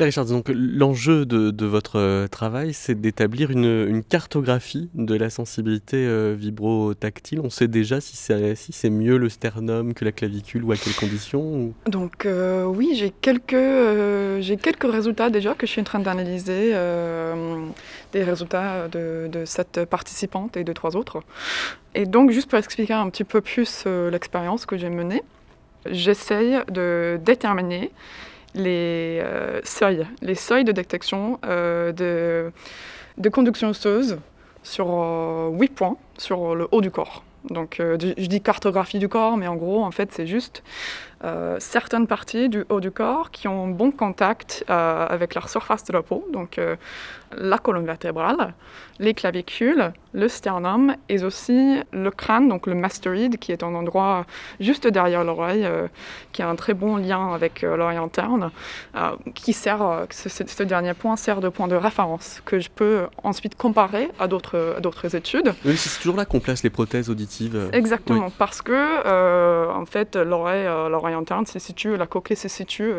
[0.00, 6.34] Richard, donc l'enjeu de, votre euh, travail, c'est d'établir une, cartographie de la sensibilité euh,
[6.36, 7.40] vibro-tactile.
[7.40, 11.72] On sait déjà si c'est mieux le sternum que la clavicule ou à quelles conditions
[11.86, 13.54] Donc euh, oui, j'ai quelques,
[14.40, 16.72] j'ai quelques résultats déjà que je suis en train d'analyser,
[18.12, 21.22] des résultats de, de, cette participante et de trois autres.
[21.94, 25.22] Et donc juste pour expliquer un petit peu plus l'expérience que j'ai menée,
[25.86, 27.90] j'essaye de déterminer
[28.54, 34.18] les euh, seuils, les seuils de détection euh, de, conduction osseuse
[34.62, 37.24] sur 8 euh, points sur le haut du corps.
[37.50, 40.62] Donc je dis cartographie du corps, mais en gros, en fait, c'est juste
[41.58, 46.02] certaines parties du haut du corps qui ont bon contact avec la surface de la
[46.02, 46.58] peau, donc
[47.36, 48.54] la colonne vertébrale,
[48.98, 54.26] les clavicules, le sternum et aussi le crâne, donc le mastoïde, qui est un endroit
[54.60, 55.88] juste derrière l'oreille, euh,
[56.32, 58.50] qui a un très bon lien avec euh, l'oreille interne,
[58.94, 63.56] euh, qui sert, ce, dernier point sert de point de référence que je peux ensuite
[63.56, 65.54] comparer à d'autres, d'autres études.
[65.64, 67.70] C'est toujours là qu'on place les prothèses auditives.
[67.72, 72.92] Exactement, parce que en fait l'oreille, l'oreille interne se situe, la coquille se situe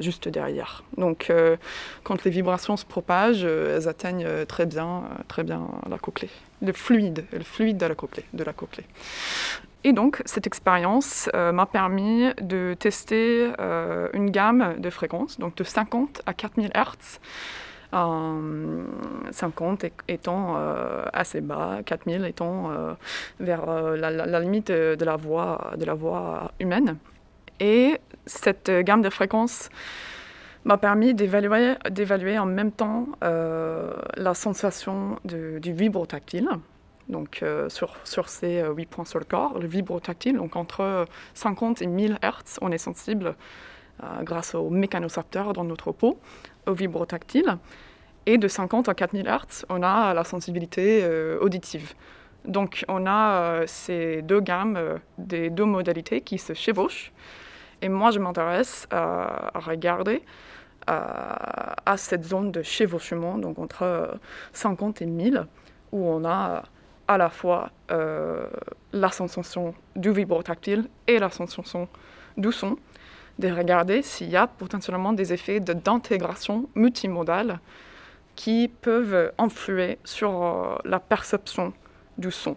[0.00, 0.82] juste derrière.
[0.96, 1.32] Donc
[2.04, 6.30] quand les vibrations se propagent, elles atteignent très bien, très bien la cochlée,
[6.62, 8.24] le fluide, le fluide de la cochlée.
[8.32, 8.86] De la cochlée.
[9.82, 15.54] Et donc, cette expérience euh, m'a permis de tester euh, une gamme de fréquences, donc
[15.56, 17.20] de 50 à 4000 Hz.
[17.92, 22.70] 50 étant euh, assez bas, 4000 étant
[23.40, 26.98] vers la, la, limite de la voix, de la voix humaine.
[27.60, 29.68] Et cette gamme de fréquences
[30.64, 36.48] m'a permis d'évaluer, en même temps euh, la sensation du vibrotactile.
[37.08, 41.06] Donc euh, sur, sur ces 8 euh, points sur le corps, le vibrotactile, donc entre
[41.34, 43.34] 50 et 1000 Hertz, on est sensible
[44.22, 46.18] grâce aux mécanocepteurs dans notre peau
[46.66, 47.58] au vibrotactile.
[48.24, 51.06] Et de 50 à 4000 Hertz, on a la sensibilité
[51.38, 51.92] auditive.
[52.46, 54.78] Donc on a ces deux gammes,
[55.18, 57.12] des deux modalités qui se chevauchent.
[57.82, 60.22] Et moi, je m'intéresse à regarder
[60.86, 64.18] à, cette zone de chevauchement, donc entre
[64.52, 65.46] 50 et 1000,
[65.92, 66.64] où on a
[67.08, 68.46] à la fois euh,
[68.92, 71.88] la sensation du vibrotactile et la sensation
[72.36, 72.76] du son,
[73.38, 77.58] de regarder s'il y a potentiellement des effets d'intégration multimodale
[78.36, 81.72] qui peuvent influer sur euh, la perception
[82.16, 82.56] du son.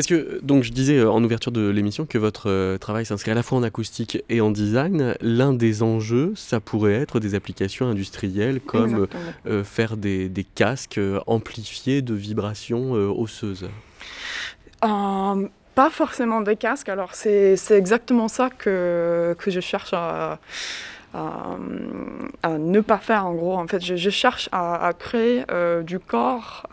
[0.00, 3.32] Parce que, donc, je disais euh, en ouverture de l'émission que votre euh, travail s'inscrit
[3.32, 5.14] à la fois en acoustique et en design.
[5.20, 9.06] L'un des enjeux, ça pourrait être des applications industrielles comme
[9.46, 13.68] euh, faire des, des, casques amplifiés de vibrations osseuses.
[14.80, 20.38] pas forcément des casques, alors c'est exactement ça que, que je cherche à,
[21.12, 21.56] à,
[22.58, 23.56] ne pas faire en gros.
[23.56, 26.66] En fait, je, cherche à, créer euh, du corps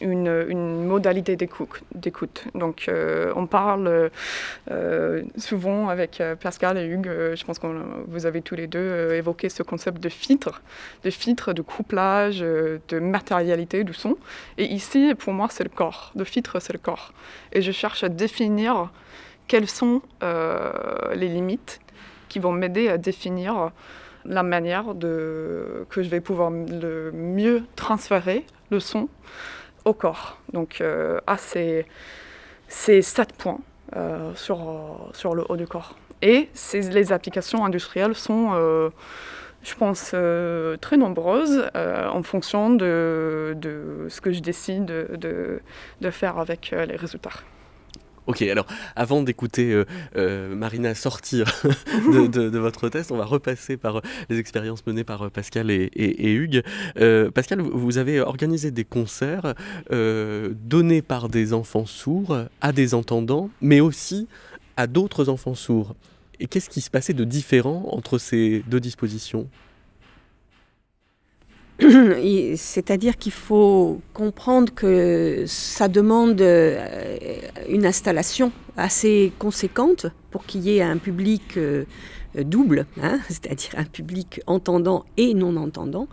[0.00, 2.44] une, une, modalité d'écoute.
[2.54, 4.10] Donc, euh, on parle
[4.70, 7.66] euh, souvent avec Pascal et Hugues, je pense que
[8.06, 10.62] vous avez tous les deux évoqué ce concept de filtre,
[11.04, 14.16] de filtre, de couplage, de matérialité du son.
[14.58, 16.12] Et ici, pour moi, c'est le corps.
[16.14, 17.12] De filtre, c'est le corps.
[17.52, 18.90] Et je cherche à définir
[19.46, 21.80] quelles sont les limites
[22.32, 23.72] qui vont m'aider à définir
[24.24, 29.10] la manière de, que je vais pouvoir le mieux transférer le son
[29.84, 30.38] au corps.
[30.50, 31.84] Donc euh, à ces,
[32.68, 33.60] ces sept points
[33.96, 35.94] euh, sur, sur le haut du corps.
[36.22, 38.88] Et les applications industrielles sont, euh,
[39.62, 40.14] je pense,
[40.80, 45.60] très nombreuses en fonction de, de, ce que je décide de,
[46.00, 47.42] de faire avec les résultats.
[48.26, 49.84] Ok, alors avant d'écouter euh,
[50.16, 51.46] euh, Marina sortir
[51.94, 54.00] de, votre test, on va repasser par euh,
[54.30, 56.62] les expériences menées par Pascal et, Hugues.
[57.34, 59.54] Pascal, vous avez organisé des concerts
[59.90, 64.28] donnés par des enfants sourds à des entendants, mais aussi
[64.76, 65.94] à d'autres enfants sourds.
[66.40, 69.48] Et qu'est-ce qui se passait de différent entre ces deux dispositions?
[71.78, 77.08] C'est-à-dire qu'il faut comprendre que ça demande euh,
[77.68, 81.84] une installation assez conséquente pour qu'il y ait un public euh,
[82.36, 86.08] double, hein, c'est-à-dire un public entendant et non entendant.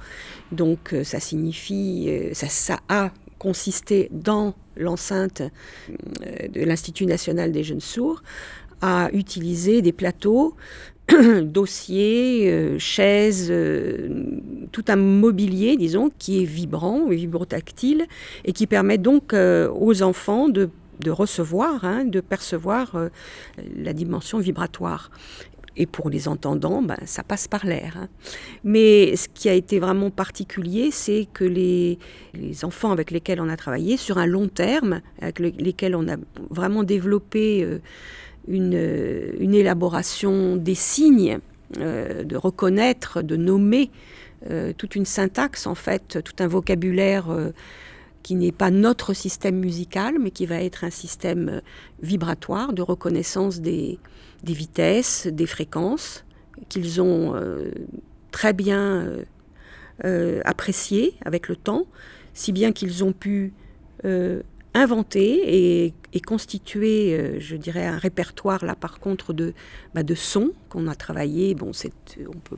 [0.51, 7.79] Donc euh, ça signifie, ça, ça a consisté dans l'enceinte de l'Institut national des jeunes
[7.79, 8.21] sourds
[8.81, 10.55] à utiliser des plateaux
[11.43, 14.09] dossiers, euh, chaises, euh,
[14.71, 18.05] tout un mobilier, disons, qui est vibrant, vibrotactile,
[18.45, 22.91] et qui permet donc euh, aux enfants de de recevoir, hein, de percevoir
[23.77, 25.11] la dimension vibratoire.
[25.77, 27.95] Et pour les entendants, ben, ça passe par l'air.
[27.95, 28.09] Hein.
[28.65, 31.99] Mais ce qui a été vraiment particulier, c'est que les,
[32.33, 36.17] les, enfants avec lesquels on a travaillé, sur un long terme, avec lesquels on a
[36.49, 37.79] vraiment développé
[38.47, 38.73] une,
[39.53, 41.39] élaboration des signes,
[41.79, 43.91] euh, de reconnaître, de nommer
[44.49, 47.51] euh, toute une syntaxe, en fait, tout un vocabulaire euh,
[48.23, 51.61] qui n'est pas notre système musical, mais qui va être un système
[52.01, 53.99] vibratoire de reconnaissance des
[54.43, 56.25] vitesses, des fréquences,
[56.67, 57.33] qu'ils ont
[58.31, 59.07] très bien
[60.43, 61.85] apprécié avec le temps,
[62.33, 63.53] si bien qu'ils ont pu
[64.73, 69.53] inventer et, constituer, euh, je dirais, un répertoire là par contre de,
[69.95, 71.55] bah, de sons qu'on a travaillé.
[71.55, 72.57] Bon, on peut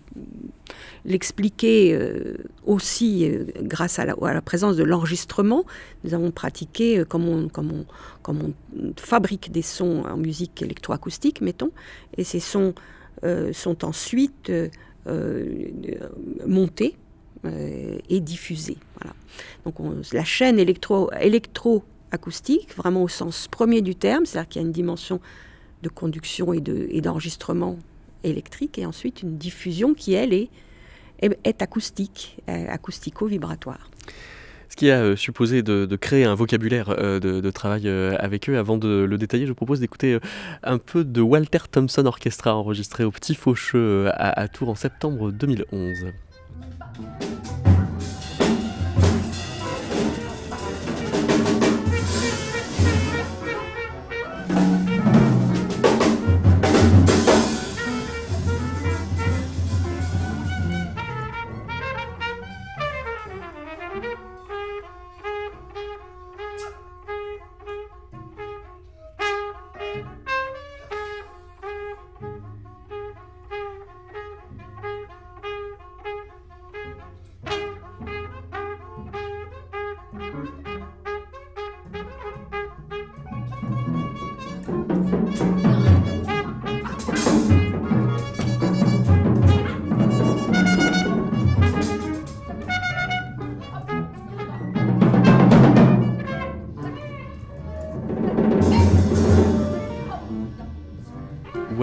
[1.06, 5.64] l'expliquer euh, aussi euh, grâce à la, présence de l'enregistrement.
[6.04, 7.86] Nous avons pratiqué comme on, on,
[8.28, 8.54] on
[8.98, 11.72] fabrique des sons en musique électroacoustique, mettons,
[12.18, 12.74] et ces sons
[13.54, 14.52] sont ensuite
[16.48, 16.98] montés
[17.46, 18.78] et diffusés.
[19.66, 19.76] Donc
[20.12, 24.68] la chaîne électro, électro acoustique, vraiment au sens premier du terme, c'est-à-dire qu'il y a
[24.68, 25.20] une dimension
[25.82, 26.62] de conduction et,
[27.02, 27.78] d'enregistrement
[28.24, 30.50] électrique, et ensuite une diffusion qui, elle, est,
[31.22, 33.90] est, acoustique, euh, acoustico-vibratoire.
[34.70, 38.58] Ce qui a euh, supposé de, créer un vocabulaire euh, de, travail avec eux.
[38.58, 40.20] Avant de le détailler, je vous propose d'écouter
[40.64, 45.32] un peu de Walter Thompson Orchestra enregistré au Petit Faucheux à, à Tours en septembre
[45.32, 46.12] 2011.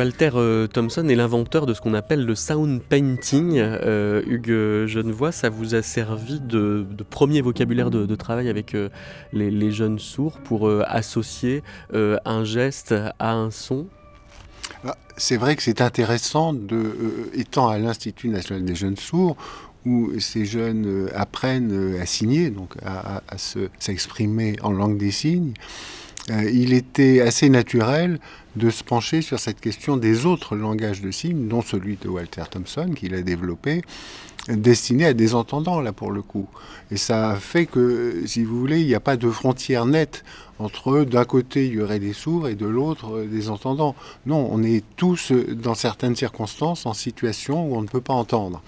[0.08, 3.58] Walter euh, Thompson est l'inventeur de ce qu'on appelle le sound painting.
[3.58, 8.88] Euh, Hugues Genevois, ça vous a servi de, premier vocabulaire de, travail avec euh,
[9.34, 13.86] les, jeunes sourds pour associer un geste à un son?
[14.82, 19.36] Ah, C'est vrai que c'est intéressant, de, étant à l'Institut national des jeunes sourds,
[19.84, 23.20] où ces jeunes apprennent à signer, donc à
[23.78, 25.52] s'exprimer en langue des signes.
[26.30, 28.18] Il était assez naturel
[28.56, 32.42] de se pencher sur cette question des autres langages de signes, dont celui de Walter
[32.50, 33.82] Thompson, qu'il a développé,
[34.48, 36.48] destiné à des entendants, là, pour le coup.
[36.90, 40.24] Et ça fait que, si vous voulez, il n'y a pas de frontière nette
[40.58, 43.94] entre, d'un côté, il y aurait des sourds et de l'autre, des entendants.
[44.26, 48.62] Non, on est tous, dans certaines circonstances, en situation où on ne peut pas entendre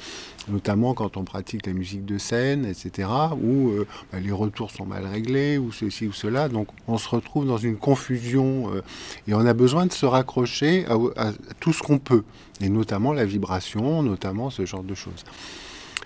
[0.49, 3.09] notamment quand on pratique la musique de scène, etc.,
[3.41, 6.49] où euh, bah, les retours sont mal réglés, ou ceci ou cela.
[6.49, 8.83] Donc on se retrouve dans une confusion euh,
[9.29, 10.85] et on a besoin de se raccrocher
[11.17, 12.25] à, tout ce qu'on peut,
[12.61, 15.25] et notamment la vibration, notamment ce genre de choses.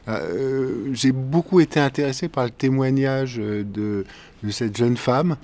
[0.07, 4.05] Euh, j'ai beaucoup été intéressé par le témoignage de,
[4.51, 5.37] cette jeune femme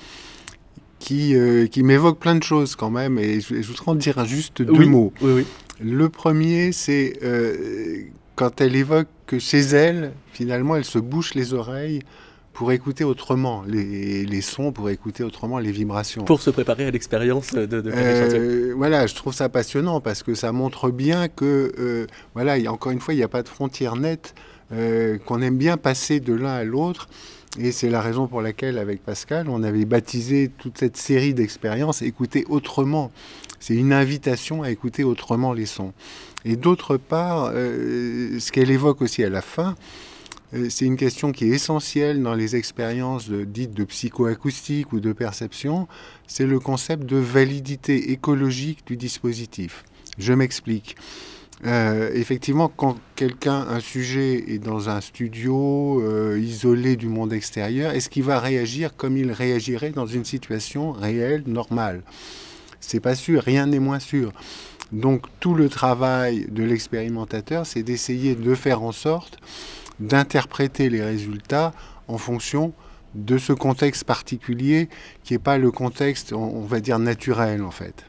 [1.01, 1.34] qui,
[1.72, 5.12] qui m'évoque plein de choses quand même, et je, voudrais en dire juste deux mots.
[5.80, 7.18] Le premier, c'est
[8.36, 12.01] quand elle évoque que chez elle, finalement, elle se bouche les oreilles
[12.53, 16.24] pour écouter autrement les, sons, pour écouter autrement les vibrations.
[16.24, 20.34] Pour se préparer à l'expérience de, de euh, Voilà, je trouve ça passionnant parce que
[20.34, 23.48] ça montre bien que, euh, voilà, y encore une fois, il n'y a pas de
[23.48, 24.34] frontière nette,
[24.72, 27.09] euh, qu'on aime bien passer de l'un à l'autre.
[27.59, 32.01] Et c'est la raison pour laquelle, avec Pascal, on avait baptisé toute cette série d'expériences
[32.01, 33.11] Écouter autrement.
[33.59, 35.92] C'est une invitation à écouter autrement les sons.
[36.44, 39.74] Et d'autre part, euh, ce qu'elle évoque aussi à la fin,
[40.55, 45.12] euh, c'est une question qui est essentielle dans les expériences dites de psychoacoustique ou de
[45.12, 45.88] perception,
[46.26, 49.84] c'est le concept de validité écologique du dispositif.
[50.18, 50.96] Je m'explique.
[51.66, 56.02] Euh, effectivement, quand quelqu'un, un sujet est dans un studio
[56.36, 61.42] isolé du monde extérieur, est-ce qu'il va réagir comme il réagirait dans une situation réelle,
[61.46, 62.02] normale?
[62.80, 64.32] C'est pas sûr, rien n'est moins sûr.
[64.92, 69.38] Donc tout le travail de l'expérimentateur, c'est d'essayer de faire en sorte
[70.00, 71.72] d'interpréter les résultats
[72.08, 72.72] en fonction
[73.14, 74.88] de ce contexte particulier
[75.22, 78.04] qui n'est pas le contexte, on va dire, naturel en fait.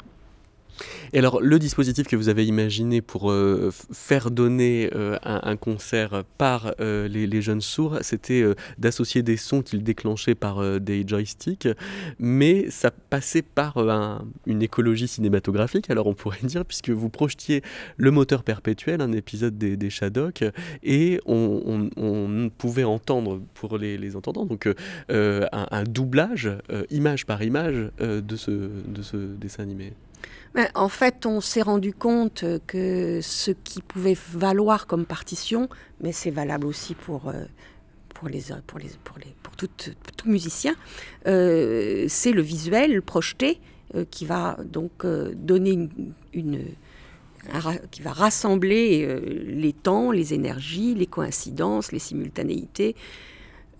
[1.14, 6.24] Et alors, le dispositif que vous avez imaginé pour euh, faire donner euh, un, concert
[6.38, 8.44] par euh, les, jeunes sourds, c'était
[8.78, 11.68] d'associer des sons qu'ils déclenchaient par des joysticks,
[12.20, 13.78] mais ça passait par
[14.46, 17.62] une écologie cinématographique, alors on pourrait dire, puisque vous projetiez
[17.98, 20.44] le moteur perpétuel, un épisode des, des Shadok,
[20.84, 21.90] et on,
[22.58, 24.70] pouvait entendre, pour les, entendants, donc
[25.10, 26.50] un, doublage,
[26.90, 29.94] image par image, de, ce, de ce dessin animé
[30.76, 35.70] en fait, on s'est rendu compte que ce qui pouvait valoir comme partition,
[36.02, 37.46] mais c'est valable aussi pour, euh,
[38.14, 39.70] pour, les, pour, les, pour, les, pour tout,
[40.26, 40.76] musicien,
[41.28, 43.60] euh, c'est le visuel projeté
[43.96, 45.90] euh, qui va donc donner
[46.34, 46.66] une,
[47.90, 52.96] qui va rassembler les temps, les énergies, les coïncidences, les simultanéités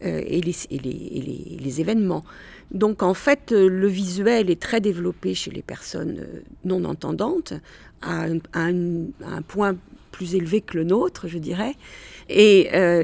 [0.02, 2.24] et, les, les événements.
[2.72, 7.54] Donc en fait, euh, le visuel est très développé chez les personnes euh, non entendantes,
[8.02, 9.76] à un, point
[10.12, 11.76] plus élevé que le nôtre, je dirais.
[12.30, 13.04] Et euh,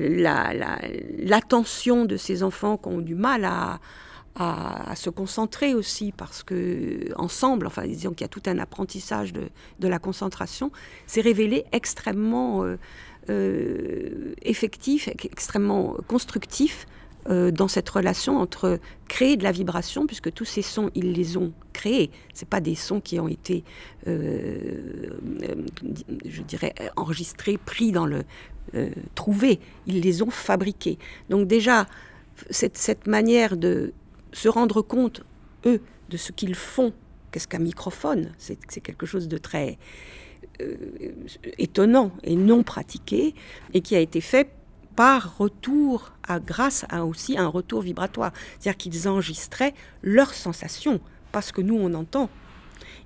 [1.20, 3.80] l'attention de ces enfants qui ont du mal à,
[4.95, 9.88] se concentrer aussi, parce que ensemble, enfin disons qu'il y a tout un apprentissage de,
[9.88, 10.72] la concentration,
[11.07, 12.63] s'est révélé extrêmement
[14.43, 16.86] effectif, extrêmement constructif
[17.30, 21.36] euh, dans cette relation entre créer de la vibration, puisque tous ces sons, ils les
[21.36, 22.09] ont créés.
[22.34, 23.65] Ce pas des sons qui ont été,
[24.07, 24.57] euh,
[25.43, 25.55] euh,
[26.25, 28.23] je dirais, enregistrés, pris dans le...
[29.15, 29.59] trouvés.
[29.88, 30.97] Ils les ont fabriqués.
[31.30, 31.86] Donc déjà,
[32.49, 33.93] cette, cette manière de
[34.32, 35.23] se rendre compte,
[35.65, 36.93] eux, de ce qu'ils font,
[37.32, 39.78] qu'est-ce qu'un microphone C'est quelque chose de très...
[41.57, 43.36] étonnant et non pratiqué,
[43.73, 44.49] et qui a été fait
[44.98, 48.34] par retour, à, grâce à aussi un retour vibratoire.
[48.60, 51.00] C'est-à-dire qu'ils enregistraient leurs sensations,
[51.32, 52.32] parce que nous, on entend.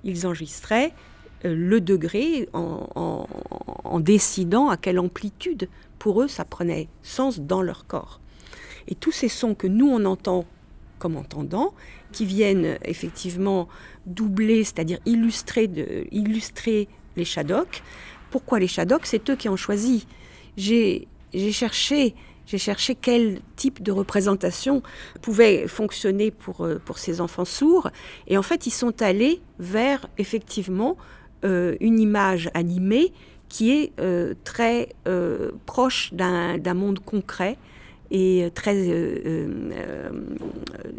[0.02, 0.94] Ils enregistraient
[1.44, 3.26] euh, le degré en,
[3.84, 5.68] en, décidant à quelle amplitude,
[5.98, 8.20] pour eux, ça prenait sens dans leur corps.
[8.88, 10.46] Et tous ces sons que nous, on entend
[10.98, 11.74] comme entendant,
[12.10, 13.68] qui viennent effectivement
[14.06, 17.82] doubler, c'est-à-dire illustrer, de, illustrer les Shadocks.
[18.30, 19.04] Pourquoi les Shadocks?
[19.04, 20.06] C'est eux qui ont choisi.
[20.56, 22.14] J'ai j'ai cherché,
[22.46, 24.82] j'ai cherché quel type de représentation
[25.20, 27.90] pouvait fonctionner pour, euh, pour ces enfants sourds.
[28.26, 30.96] Et en fait, ils sont allés vers effectivement
[31.44, 33.12] euh, une image animée
[33.48, 34.88] qui est euh, très
[35.66, 37.58] proche d'un monde concret
[38.10, 38.76] et très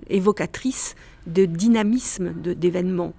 [0.09, 3.13] évocatrice de dynamisme d'événements,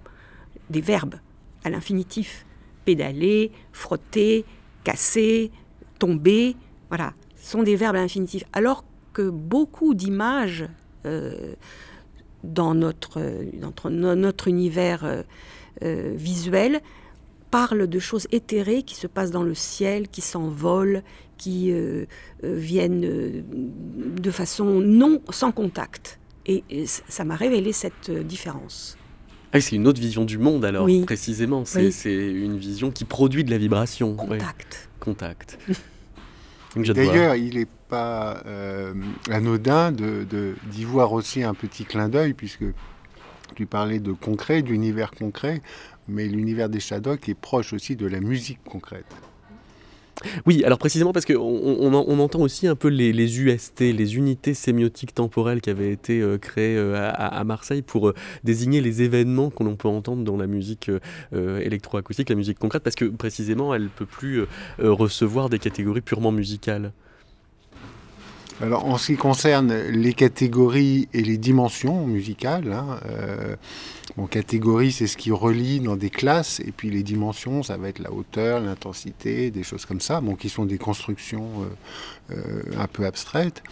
[0.71, 1.17] des verbes
[1.65, 2.47] à l'infinitif.
[2.85, 4.45] Pédaler, frotter,
[4.85, 5.51] casser,
[5.99, 6.55] tomber,
[6.89, 8.45] voilà, sont des verbes infinitifs.
[8.53, 10.67] Alors que beaucoup d'images
[11.07, 11.55] euh,
[12.43, 13.23] dans notre,
[13.89, 15.23] notre, univers euh,
[15.83, 16.83] euh, visuel
[17.51, 21.03] parlent de choses éthérées qui se passent dans le ciel, qui s'envolent,
[21.39, 21.73] qui
[22.43, 26.19] viennent de façon non sans contact.
[26.47, 28.99] Et, ça m'a révélé cette différence.
[29.53, 31.65] Ah, c'est une autre vision du monde alors, précisément.
[31.65, 34.17] C'est une vision qui produit de la vibration.
[34.17, 34.91] Contact.
[35.01, 35.59] Contact.
[36.77, 38.95] D'ailleurs, il n'est pas euh,
[39.31, 42.65] anodin d'y de, d'y voir aussi un petit clin d'œil, puisque
[43.55, 45.63] tu parlais de concret, d'univers concret,
[46.09, 49.07] mais l'univers des Shadocks est proche aussi de la musique concrète.
[50.47, 55.15] Oui, alors précisément parce qu'on on, entend aussi un peu les, UST, les unités sémiotiques
[55.15, 59.77] temporelles qui avaient été euh, créées euh, à, Marseille pour euh, désigner les événements qu'on
[59.77, 60.91] peut entendre dans la musique
[61.33, 64.45] électroacoustique, la musique concrète, parce que précisément elle ne peut plus
[64.79, 66.93] recevoir des catégories purement musicales.
[68.61, 72.99] Alors, en ce qui concerne les catégories et les dimensions musicales, hein,
[74.19, 77.89] euh, catégorie, c'est ce qui relie dans des classes, et puis les dimensions, ça va
[77.89, 81.49] être la hauteur, l'intensité, des choses comme ça, bon, qui sont des constructions
[82.31, 83.63] euh, euh, un peu abstraites.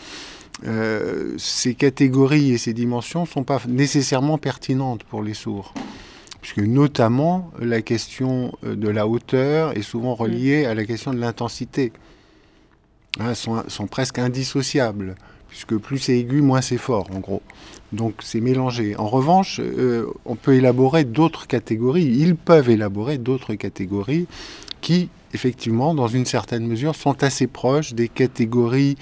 [1.38, 5.72] ces catégories et ces dimensions ne sont pas nécessairement pertinentes pour les sourds
[6.40, 11.92] puisque notamment la question de la hauteur est souvent reliée à la question de l'intensité.
[13.20, 15.16] Hein, sont, presque indissociables,
[15.48, 17.42] puisque plus c'est aigu, moins c'est fort, en gros.
[17.92, 18.96] Donc c'est mélangé.
[18.96, 24.26] En revanche, euh, on peut élaborer d'autres catégories, ils peuvent élaborer d'autres catégories
[24.80, 28.96] qui, effectivement, dans une certaine mesure, sont assez proches des catégories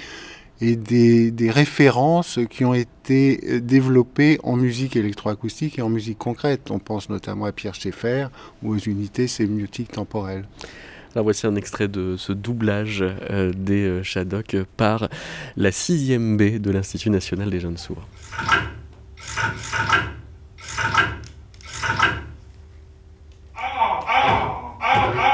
[0.60, 6.70] et des, références qui ont été euh, développées en musique électroacoustique et en musique concrète.
[6.70, 8.26] On pense notamment à Pierre Schaeffer
[8.62, 10.46] ou aux unités sémiotiques temporelles.
[11.14, 15.08] Voici un extrait de ce doublage euh, des euh, par
[15.56, 18.06] la 6e B de l'Institut national des jeunes sourds.
[19.36, 19.48] あ
[23.54, 24.14] ああ
[24.80, 25.29] あああ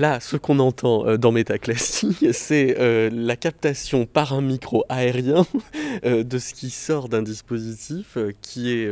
[0.00, 5.44] Là, ce qu'on entend euh, dans Métaclassique, c'est euh, la captation par un micro aérien
[6.06, 8.90] euh, de ce qui sort d'un dispositif qui est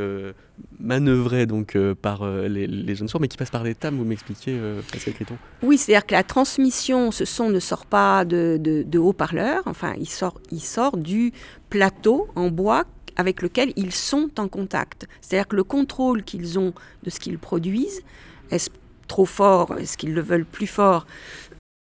[0.78, 3.96] manœuvré donc par les, jeunes sourds, mais qui passe par des tables.
[3.96, 4.58] Vous m'expliquez,
[4.92, 9.62] Pascal Criton Oui, c'est-à-dire que la transmission, ce son ne sort pas de, de haut-parleur.
[9.64, 11.32] Enfin, il sort, il sort du
[11.70, 12.84] plateau en bois
[13.16, 15.08] avec lequel ils sont en contact.
[15.22, 18.02] C'est-à-dire que le contrôle qu'ils ont de ce qu'ils produisent
[18.50, 18.70] est
[19.08, 21.06] trop fort, est-ce qu'ils le veulent plus fort?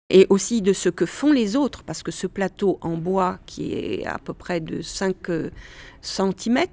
[0.10, 3.74] Et aussi de ce que font les autres, parce que ce plateau en bois qui
[3.74, 5.50] est à peu près de 5 euh,
[6.02, 6.66] cm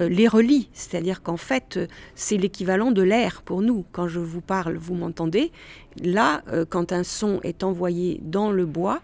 [0.00, 0.70] euh, les relie.
[0.72, 1.78] C'est-à-dire qu'en fait,
[2.14, 3.84] c'est l'équivalent de l'air pour nous.
[3.92, 5.52] Quand je vous parle, vous m'entendez.
[6.02, 9.00] Là, euh, quand un son est envoyé dans le bois,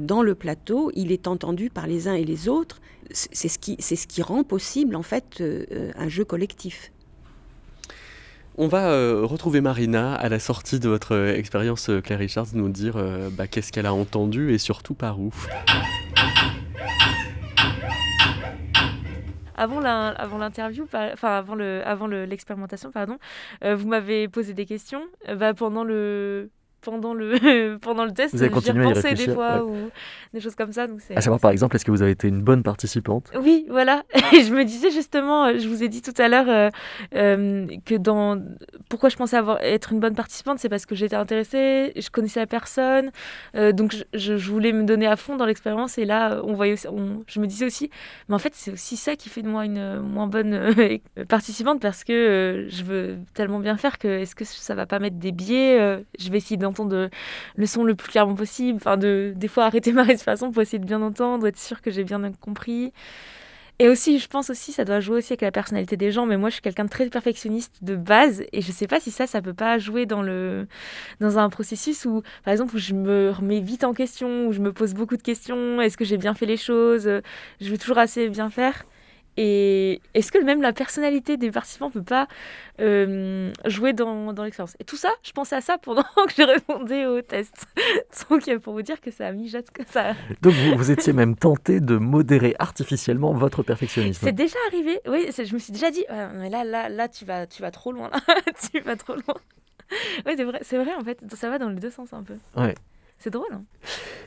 [0.00, 2.80] dans le plateau, il est entendu par les uns et les autres.
[3.10, 5.42] C'est ce qui, ce qui rend possible, en fait,
[5.96, 6.92] un jeu collectif.
[8.58, 12.48] On va euh, retrouver Marina à la sortie de votre euh, expérience euh, Claire Richards,
[12.52, 15.32] nous dire bah, qu'est-ce qu'elle a entendu et surtout par où.
[19.56, 23.18] Avant l'interview, enfin avant le, avant l'expérimentation, pardon,
[23.62, 25.02] vous m'avez posé des questions.
[25.34, 26.50] Bah, pendant le
[26.82, 28.34] pendant le, pendant le test.
[28.34, 29.90] Vous avez continué à des fois ou
[30.34, 30.86] des choses comme ça.
[30.86, 33.30] Donc à savoir par exemple, est-ce que vous avez été une bonne participante?
[33.40, 34.02] Oui, voilà.
[34.32, 36.70] Je me disais justement, euh, je vous ai dit tout à l'heure euh,
[37.14, 38.42] euh, que dans
[38.88, 42.40] pourquoi je pensais avoir être une bonne participante, c'est parce que j'étais intéressée, je connaissais
[42.40, 43.10] la personne,
[43.54, 45.98] donc je, je, voulais me donner à fond dans l'expérience.
[45.98, 47.90] Et là, on voyait, on, je me disais aussi,
[48.28, 50.74] mais en fait, c'est aussi ça qui fait de moi une moins bonne
[51.28, 55.16] participante parce que je veux tellement bien faire que est-ce que ça va pas mettre
[55.16, 57.10] des biais Je vais essayer d'entendre
[57.56, 60.78] le son le plus clairement possible, enfin de des fois arrêter ma respiration pour essayer
[60.78, 62.92] de bien entendre, être sûr que j'ai bien compris.
[63.78, 66.24] Et aussi, je pense aussi, ça doit jouer aussi avec la personnalité des gens.
[66.26, 69.10] Mais moi, je suis quelqu'un de très perfectionniste de base, et je sais pas si
[69.10, 70.68] ça, ça peut pas jouer dans le
[71.20, 74.60] dans un processus où, par exemple, où je me remets vite en question, où je
[74.60, 75.80] me pose beaucoup de questions.
[75.80, 77.10] Est-ce que j'ai bien fait les choses
[77.60, 78.84] Je veux toujours assez bien faire.
[79.36, 82.28] Et est-ce que même la personnalité des participants ne peut pas
[82.80, 84.76] euh, jouer dans, dans l'expérience?
[84.78, 87.66] Et tout ça, je pensais à ça pendant que je répondais au test.
[88.30, 90.12] Donc, pour vous dire que ça a mijote que ça.
[90.42, 94.20] Donc, vous, vous étiez même tenté de modérer artificiellement votre perfectionnisme.
[94.24, 95.00] C'est déjà arrivé.
[95.06, 96.04] Oui, je me suis déjà dit,
[96.34, 98.10] mais là, là, là, tu vas, tu vas trop loin.
[98.72, 99.34] tu vas trop loin.
[100.26, 101.18] Oui, c'est vrai, vrai, en fait.
[101.34, 102.34] Ça va dans les deux sens un peu.
[102.56, 102.74] Ouais.
[103.22, 103.52] C'est drôle.
[103.52, 103.62] Hein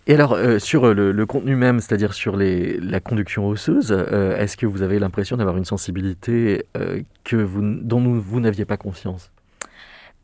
[0.08, 4.56] et alors, euh, sur le, contenu même, c'est-à-dire sur les, la conduction osseuse, euh, est-ce
[4.56, 9.32] que vous avez l'impression d'avoir une sensibilité euh, que vous, dont vous n'aviez pas conscience?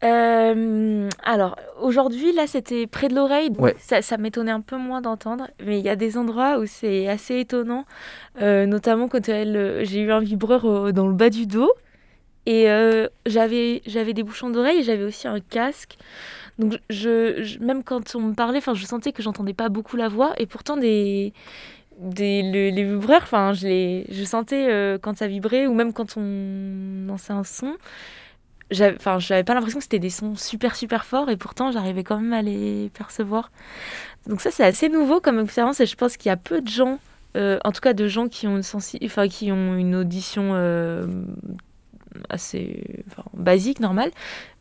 [0.04, 3.76] Alors aujourd'hui là c'était près de l'oreille ouais.
[3.78, 7.08] ça, ça m'étonnait un peu moins d'entendre mais il y a des endroits où c'est
[7.08, 7.86] assez étonnant
[8.42, 11.72] notamment quand j'ai eu un vibreur dans le bas du dos
[12.48, 12.66] et
[13.28, 16.00] j'avais j'avais des bouchons d'oreille et j'avais aussi un casque
[16.62, 20.34] donc, je, même quand on me parlait, je sentais que j'entendais pas beaucoup la voix,
[20.38, 21.34] et pourtant des,
[21.98, 26.18] des les, vibreurs, enfin, je les, je sentais euh, quand ça vibrait, ou même quand
[26.18, 27.78] on lançait un son.
[28.72, 32.20] Enfin, j'avais pas l'impression que c'était des sons super super forts, et pourtant j'arrivais quand
[32.20, 33.52] même à les percevoir.
[34.28, 36.68] Donc ça, c'est assez nouveau comme expérience, et je pense qu'il y a peu de
[36.68, 37.00] gens,
[37.38, 41.08] euh, en tout cas de gens qui ont une sensi qui ont une audition euh,
[42.30, 43.04] assez
[43.34, 44.12] basique, normale,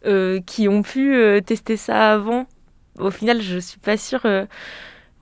[0.07, 2.47] euh, qui ont pu euh, tester ça avant.
[2.99, 4.23] Au final, je suis pas sûre.
[4.25, 4.47] Euh,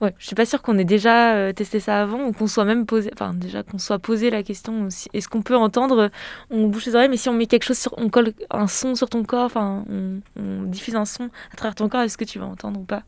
[0.01, 2.85] Ouais, je suis pas sûre qu'on ait déjà testé ça avant ou qu'on soit même
[2.85, 4.87] posé, enfin déjà qu'on soit posé la question.
[5.11, 6.09] Est-ce qu'on peut entendre,
[6.49, 8.95] on bouche les oreilles, mais si on met quelque chose sur, on colle un son
[8.95, 12.39] sur ton corps, enfin on, diffuse un son à travers ton corps, est-ce que tu
[12.39, 13.03] vas entendre ou pas?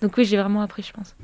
[0.00, 1.14] Donc oui, j'ai vraiment appris, je pense.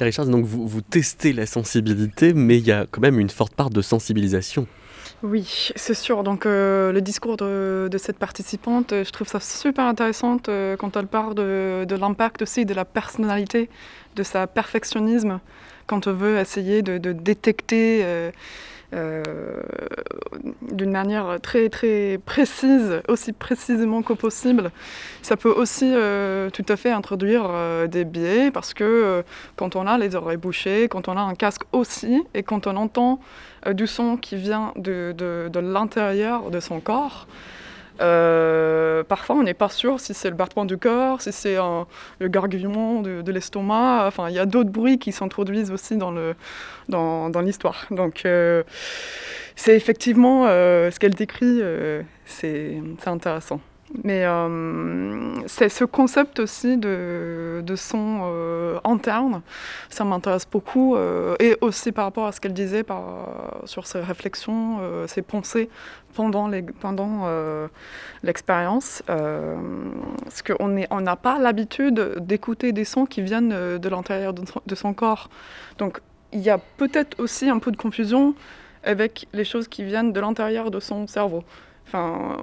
[0.00, 3.54] Richard, donc vous, vous testez la sensibilité, mais il y a quand même une forte
[3.54, 4.66] part de sensibilisation.
[5.24, 6.22] Oui, c'est sûr.
[6.22, 11.06] Donc euh, le discours de, cette participante, je trouve ça super intéressant euh, quand elle
[11.06, 13.70] parle de, l'impact aussi de la personnalité,
[14.16, 15.40] de sa perfectionnisme,
[15.86, 18.30] quand on veut essayer de, détecter euh,
[20.70, 24.70] d'une manière très très précise, aussi précisément que possible.
[25.22, 25.92] Ça peut aussi
[26.52, 27.50] tout à fait introduire
[27.88, 29.24] des biais parce que
[29.56, 32.76] quand on a les oreilles bouchées, quand on a un casque aussi, et quand on
[32.76, 33.20] entend
[33.66, 37.26] euh, du son qui vient de, de, l'intérieur de son corps.
[38.00, 42.28] Euh, parfois, on n'est pas sûr si c'est le battement du corps, si c'est le
[42.28, 44.06] gargouillement de, l'estomac.
[44.06, 46.34] Enfin, il y a d'autres bruits qui s'introduisent aussi dans, le,
[46.88, 47.86] dans, dans l'histoire.
[47.90, 48.62] Donc, euh,
[49.56, 51.60] c'est effectivement ce qu'elle décrit,
[52.26, 53.60] c'est intéressant.
[54.02, 59.42] Mais euh, c'est ce concept aussi de, son euh, interne,
[59.88, 60.96] ça m'intéresse beaucoup.
[60.96, 65.68] Euh, et aussi par rapport à ce qu'elle disait par, sur ses réflexions, ses pensées
[66.14, 66.48] pendant,
[68.22, 69.02] l'expérience.
[69.06, 74.94] parce qu'on n'a pas l'habitude d'écouter des sons qui viennent de l'intérieur de, de, son
[74.94, 75.28] corps.
[75.78, 76.00] Donc
[76.32, 78.34] il y a peut-être aussi un peu de confusion
[78.82, 81.44] avec les choses qui viennent de l'intérieur de son cerveau.
[81.86, 82.36] Enfin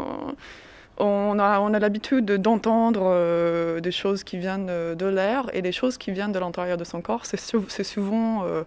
[0.97, 5.97] on a, l'habitude d'entendre euh, des choses qui viennent euh, de l'air et des choses
[5.97, 7.25] qui viennent de l'intérieur de son corps.
[7.25, 8.63] C'est souvent euh,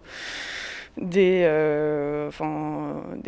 [0.97, 1.43] des,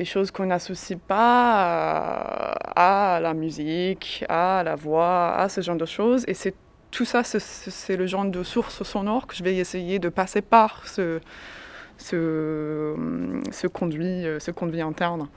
[0.05, 6.25] choses qu'on n'associe pas à, la musique, à la voix, à ce genre de choses.
[6.27, 6.35] Et
[6.91, 10.87] tout ça, c'est le genre de source sonore que je vais essayer de passer par
[10.87, 11.19] ce,
[11.97, 15.27] ce, conduit, ce conduit interne.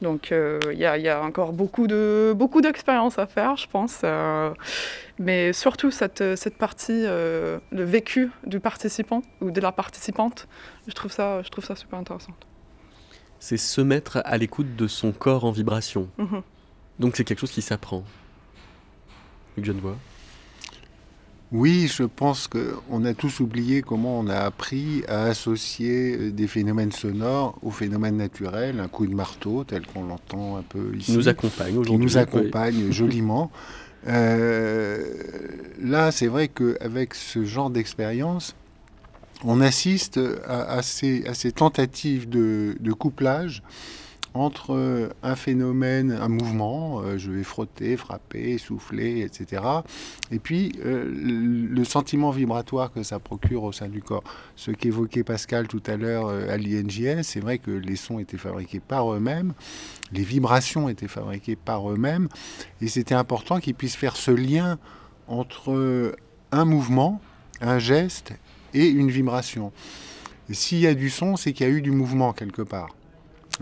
[0.00, 4.00] Donc il euh, y, a encore beaucoup de beaucoup d'expérience à faire, je pense.
[4.02, 4.52] Euh,
[5.18, 10.48] mais surtout cette, cette partie, euh, le vécu du participant ou de la participante,
[10.86, 12.32] je trouve ça, je trouve ça super intéressant.
[13.38, 16.08] C'est se mettre à l'écoute de son corps en vibration.
[16.18, 16.42] Mhm.
[16.98, 18.04] Donc c'est quelque chose qui s'apprend.
[19.56, 19.96] Luc Genevois
[21.52, 26.46] oui, je pense qu'on a tous oublié comment on a appris à associer euh, des
[26.46, 31.10] phénomènes sonores aux phénomènes naturels, un coup de marteau tel qu'on l'entend un peu ici.
[31.10, 32.06] Qui nous accompagne aujourd'hui.
[32.06, 33.50] Qui nous accompagne joliment.
[34.08, 35.04] Euh,
[35.78, 38.56] là, c'est vrai qu'avec ce genre d'expérience,
[39.44, 43.62] on assiste à, ces, tentatives de couplage
[44.34, 49.62] entre euh, un phénomène, un mouvement, euh, je vais frotter, frapper, souffler, etc.,
[50.30, 54.22] et puis euh, le sentiment vibratoire que ça procure au sein du corps.
[54.54, 58.80] Ce qu'évoquait Pascal tout à l'heure à l'INJS, c'est vrai que les sons étaient fabriqués
[58.80, 59.52] par eux-mêmes,
[60.12, 62.28] les vibrations étaient fabriquées par eux-mêmes,
[62.80, 64.78] et c'était important qu'ils puissent faire ce lien
[65.26, 66.14] entre
[66.52, 67.20] un mouvement,
[67.60, 68.32] un geste
[68.74, 69.72] et une vibration.
[70.50, 72.90] S'il y a du son, c'est qu'il y a eu du mouvement quelque part.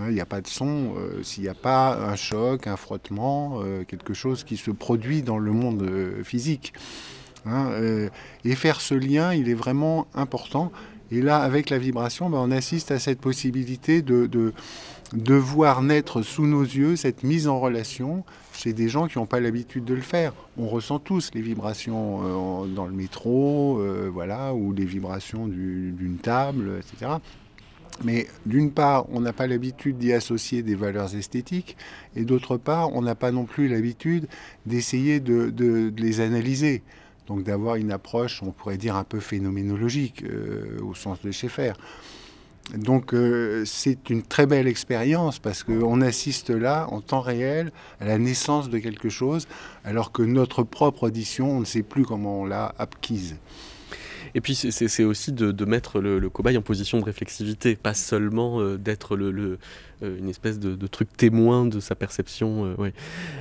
[0.06, 3.60] Il n'y a pas de son euh, s'il n'y a pas un choc, un frottement,
[3.62, 6.72] euh, quelque chose qui se produit dans le monde euh, physique.
[7.46, 7.70] Hein,
[8.44, 10.70] et faire ce lien, il est vraiment important.
[11.10, 16.20] Et là, avec la vibration, ben, on assiste à cette possibilité de, de, voir naître
[16.20, 19.94] sous nos yeux cette mise en relation chez des gens qui n'ont pas l'habitude de
[19.94, 20.34] le faire.
[20.58, 23.80] On ressent tous les vibrations dans le métro,
[24.12, 27.12] voilà, ou les vibrations d'une table, etc.
[28.04, 31.76] Mais d'une part, on n'a pas l'habitude d'y associer des valeurs esthétiques,
[32.14, 34.28] et d'autre part, on n'a pas non plus l'habitude
[34.66, 36.82] d'essayer de, les analyser.
[37.26, 41.72] Donc d'avoir une approche, on pourrait dire, un peu phénoménologique, euh, au sens de Schaeffer.
[42.76, 48.06] Donc euh, c'est une très belle expérience parce qu'on assiste là, en temps réel, à
[48.06, 49.48] la naissance de quelque chose,
[49.84, 53.36] alors que notre propre audition, on ne sait plus comment on l'a acquise.
[54.34, 58.76] Et puis c'est aussi de, mettre le, cobaye en position de réflexivité, pas seulement euh,
[58.76, 59.58] d'être le,
[59.97, 62.76] euh, une espèce de, truc témoin de sa perception.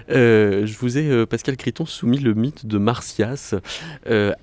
[0.10, 3.56] Euh, je vous ai, Pascal Criton, soumis le mythe de Martias.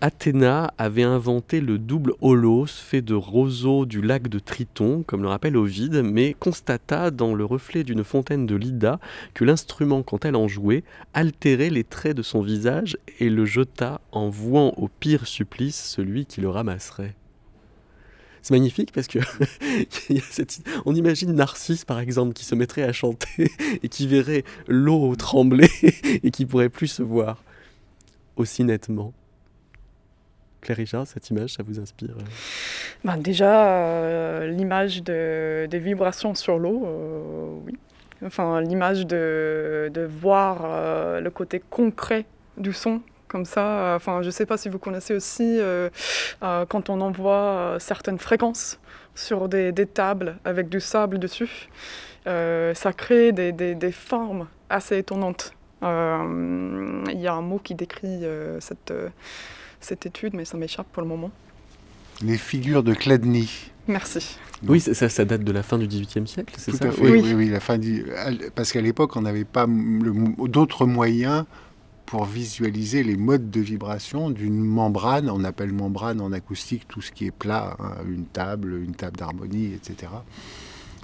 [0.00, 5.28] Athéna avait inventé le double holos fait de roseaux du lac de Triton, comme le
[5.28, 8.98] rappelle Ovide, mais constata dans le reflet d'une fontaine de Lida
[9.34, 14.00] que l'instrument, quand elle en jouait, altérait les traits de son visage et le jeta
[14.12, 17.14] en vouant au pire supplice celui qui le ramasserait.
[18.44, 19.20] C'est magnifique parce que
[20.84, 23.50] on imagine Narcisse par exemple qui se mettrait à chanter
[23.82, 25.70] et qui verrait l'eau trembler
[26.22, 27.42] et qui pourrait plus se voir
[28.36, 29.14] aussi nettement
[30.60, 32.16] Claire Richard, cette image, ça vous inspire
[33.02, 36.86] ben Déjà, l'image de, des vibrations sur l'eau,
[37.66, 37.74] oui.
[38.24, 42.24] Enfin, l'image de voir le côté concret
[42.56, 43.02] du son
[43.34, 43.94] comme ça.
[43.96, 45.58] Enfin, je ne sais pas si vous connaissez aussi
[46.40, 48.78] quand on envoie certaines fréquences
[49.16, 51.68] sur des, des, tables avec du sable dessus.
[52.24, 55.52] ça crée des, des, des formes assez étonnantes.
[55.84, 59.08] Euh, il y a un mot qui décrit euh, cette, euh,
[59.80, 61.30] cette étude, mais ça m'échappe pour le moment.
[62.22, 63.70] Les figures de Chladni.
[63.86, 64.38] Merci.
[64.66, 67.20] Oui, ça, ça, date de la fin du XVIIIe siècle, c'est ça à fait, oui.
[67.22, 68.06] oui, oui la fin du...
[68.54, 71.44] parce qu'à l'époque, on n'avait pas d'autres moyens
[72.06, 75.30] pour visualiser les modes de vibration d'une membrane.
[75.30, 79.16] On appelle membrane en acoustique tout ce qui est plat, hein, une table, une table
[79.16, 80.08] d'harmonie, etc.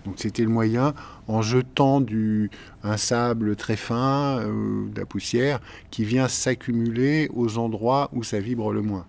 [0.04, 0.94] Donc c'était le moyen,
[1.28, 2.50] en jetant du,
[2.82, 8.40] un sable très fin, euh, de la poussière, qui vient s'accumuler aux endroits où ça
[8.40, 9.06] vibre le moins.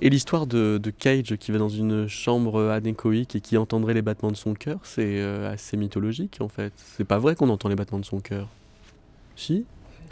[0.00, 4.30] Et l'histoire de, Cage qui va dans une chambre anéchoïque et qui entendrait les battements
[4.30, 6.72] de son cœur, c'est euh, assez mythologique en fait.
[6.76, 8.48] C'est pas vrai qu'on entend les battements de son cœur.
[9.36, 9.64] Si?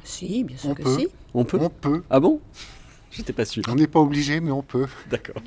[0.05, 0.97] Si, bien sûr on que peut.
[0.99, 1.09] si.
[1.35, 2.03] On peut On peut.
[2.11, 2.41] Ah bon?
[3.11, 3.63] J'étais pas sûr.
[3.69, 4.87] On n'est pas obligé, mais on peut.
[5.11, 5.43] D'accord.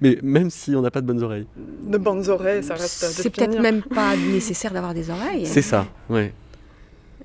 [0.00, 1.46] Mais même si on n'a pas de bonnes oreilles.
[1.82, 3.04] De bonnes oreilles, ça reste.
[3.06, 5.46] C'est peut-être même pas nécessaire d'avoir des oreilles.
[5.46, 6.32] C'est ça, ouais.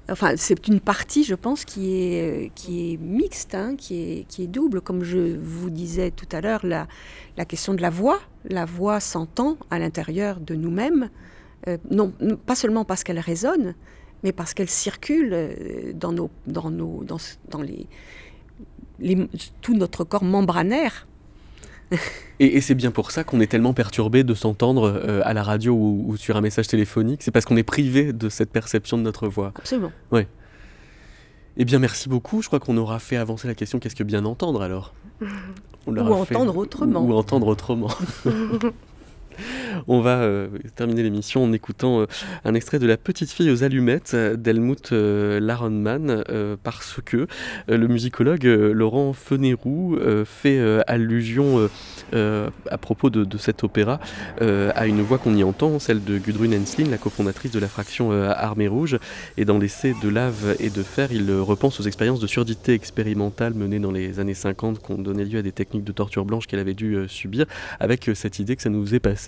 [0.10, 4.44] Enfin, c'est une partie, je pense, qui est, qui est mixte, hein, qui, est, qui
[4.44, 4.82] est double.
[4.82, 6.88] Comme je vous disais tout à l'heure, la,
[7.38, 8.20] la question de la voix.
[8.48, 11.10] La voix s'entend à l'intérieur de nous-mêmes,
[11.68, 12.14] euh, non,
[12.46, 13.74] pas seulement parce qu'elle résonne,
[14.26, 17.18] mais parce qu'elle circule euh, dans, nos, dans, nos, dans,
[17.52, 17.86] dans les,
[18.98, 19.30] les,
[19.62, 21.06] tout notre corps membranaire.
[22.40, 25.44] et, et c'est bien pour ça qu'on est tellement perturbé de s'entendre euh, à la
[25.44, 27.22] radio ou, ou, sur un message téléphonique.
[27.22, 29.54] C'est parce qu'on est privé de cette perception de notre voix.
[29.58, 29.92] Absolument.
[30.12, 30.28] Ouais.
[31.58, 32.42] Eh bien, merci beaucoup.
[32.42, 34.96] Je crois qu'on aura fait avancer la question qu'est-ce que bien entendre alors?
[35.86, 36.60] On Ou entendre fait...
[36.60, 37.02] autrement.
[37.02, 37.92] Ou, ou entendre autrement.
[39.88, 42.06] On va euh, terminer l'émission en écoutant euh,
[42.44, 47.28] un extrait de La petite fille aux allumettes euh, d'Helmut euh, parce que
[47.68, 51.70] le musicologue Laurent Fenerou fait allusion
[52.14, 54.00] à propos de, cet opéra
[54.40, 58.12] à une voix qu'on y entend, celle de Gudrun Hensling, la cofondatrice de la fraction
[58.12, 58.98] Armée Rouge.
[59.38, 63.54] Et dans l'essai de Lave et de Fer, il repense aux expériences de surdité expérimentale
[63.54, 66.48] menées dans les années 50 qui ont donné lieu à des techniques de torture blanche
[66.48, 67.46] qu'elle avait dû subir,
[67.80, 69.25] avec cette idée que ça nous est passé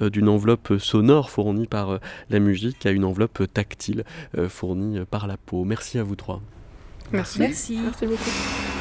[0.00, 1.98] euh, d'une enveloppe sonore fournie par euh,
[2.30, 4.04] la musique à une enveloppe tactile
[4.36, 5.64] euh, fournie par la peau.
[5.64, 6.40] Merci à vous trois.
[7.12, 7.38] Merci.
[7.40, 8.77] Merci, Merci beaucoup.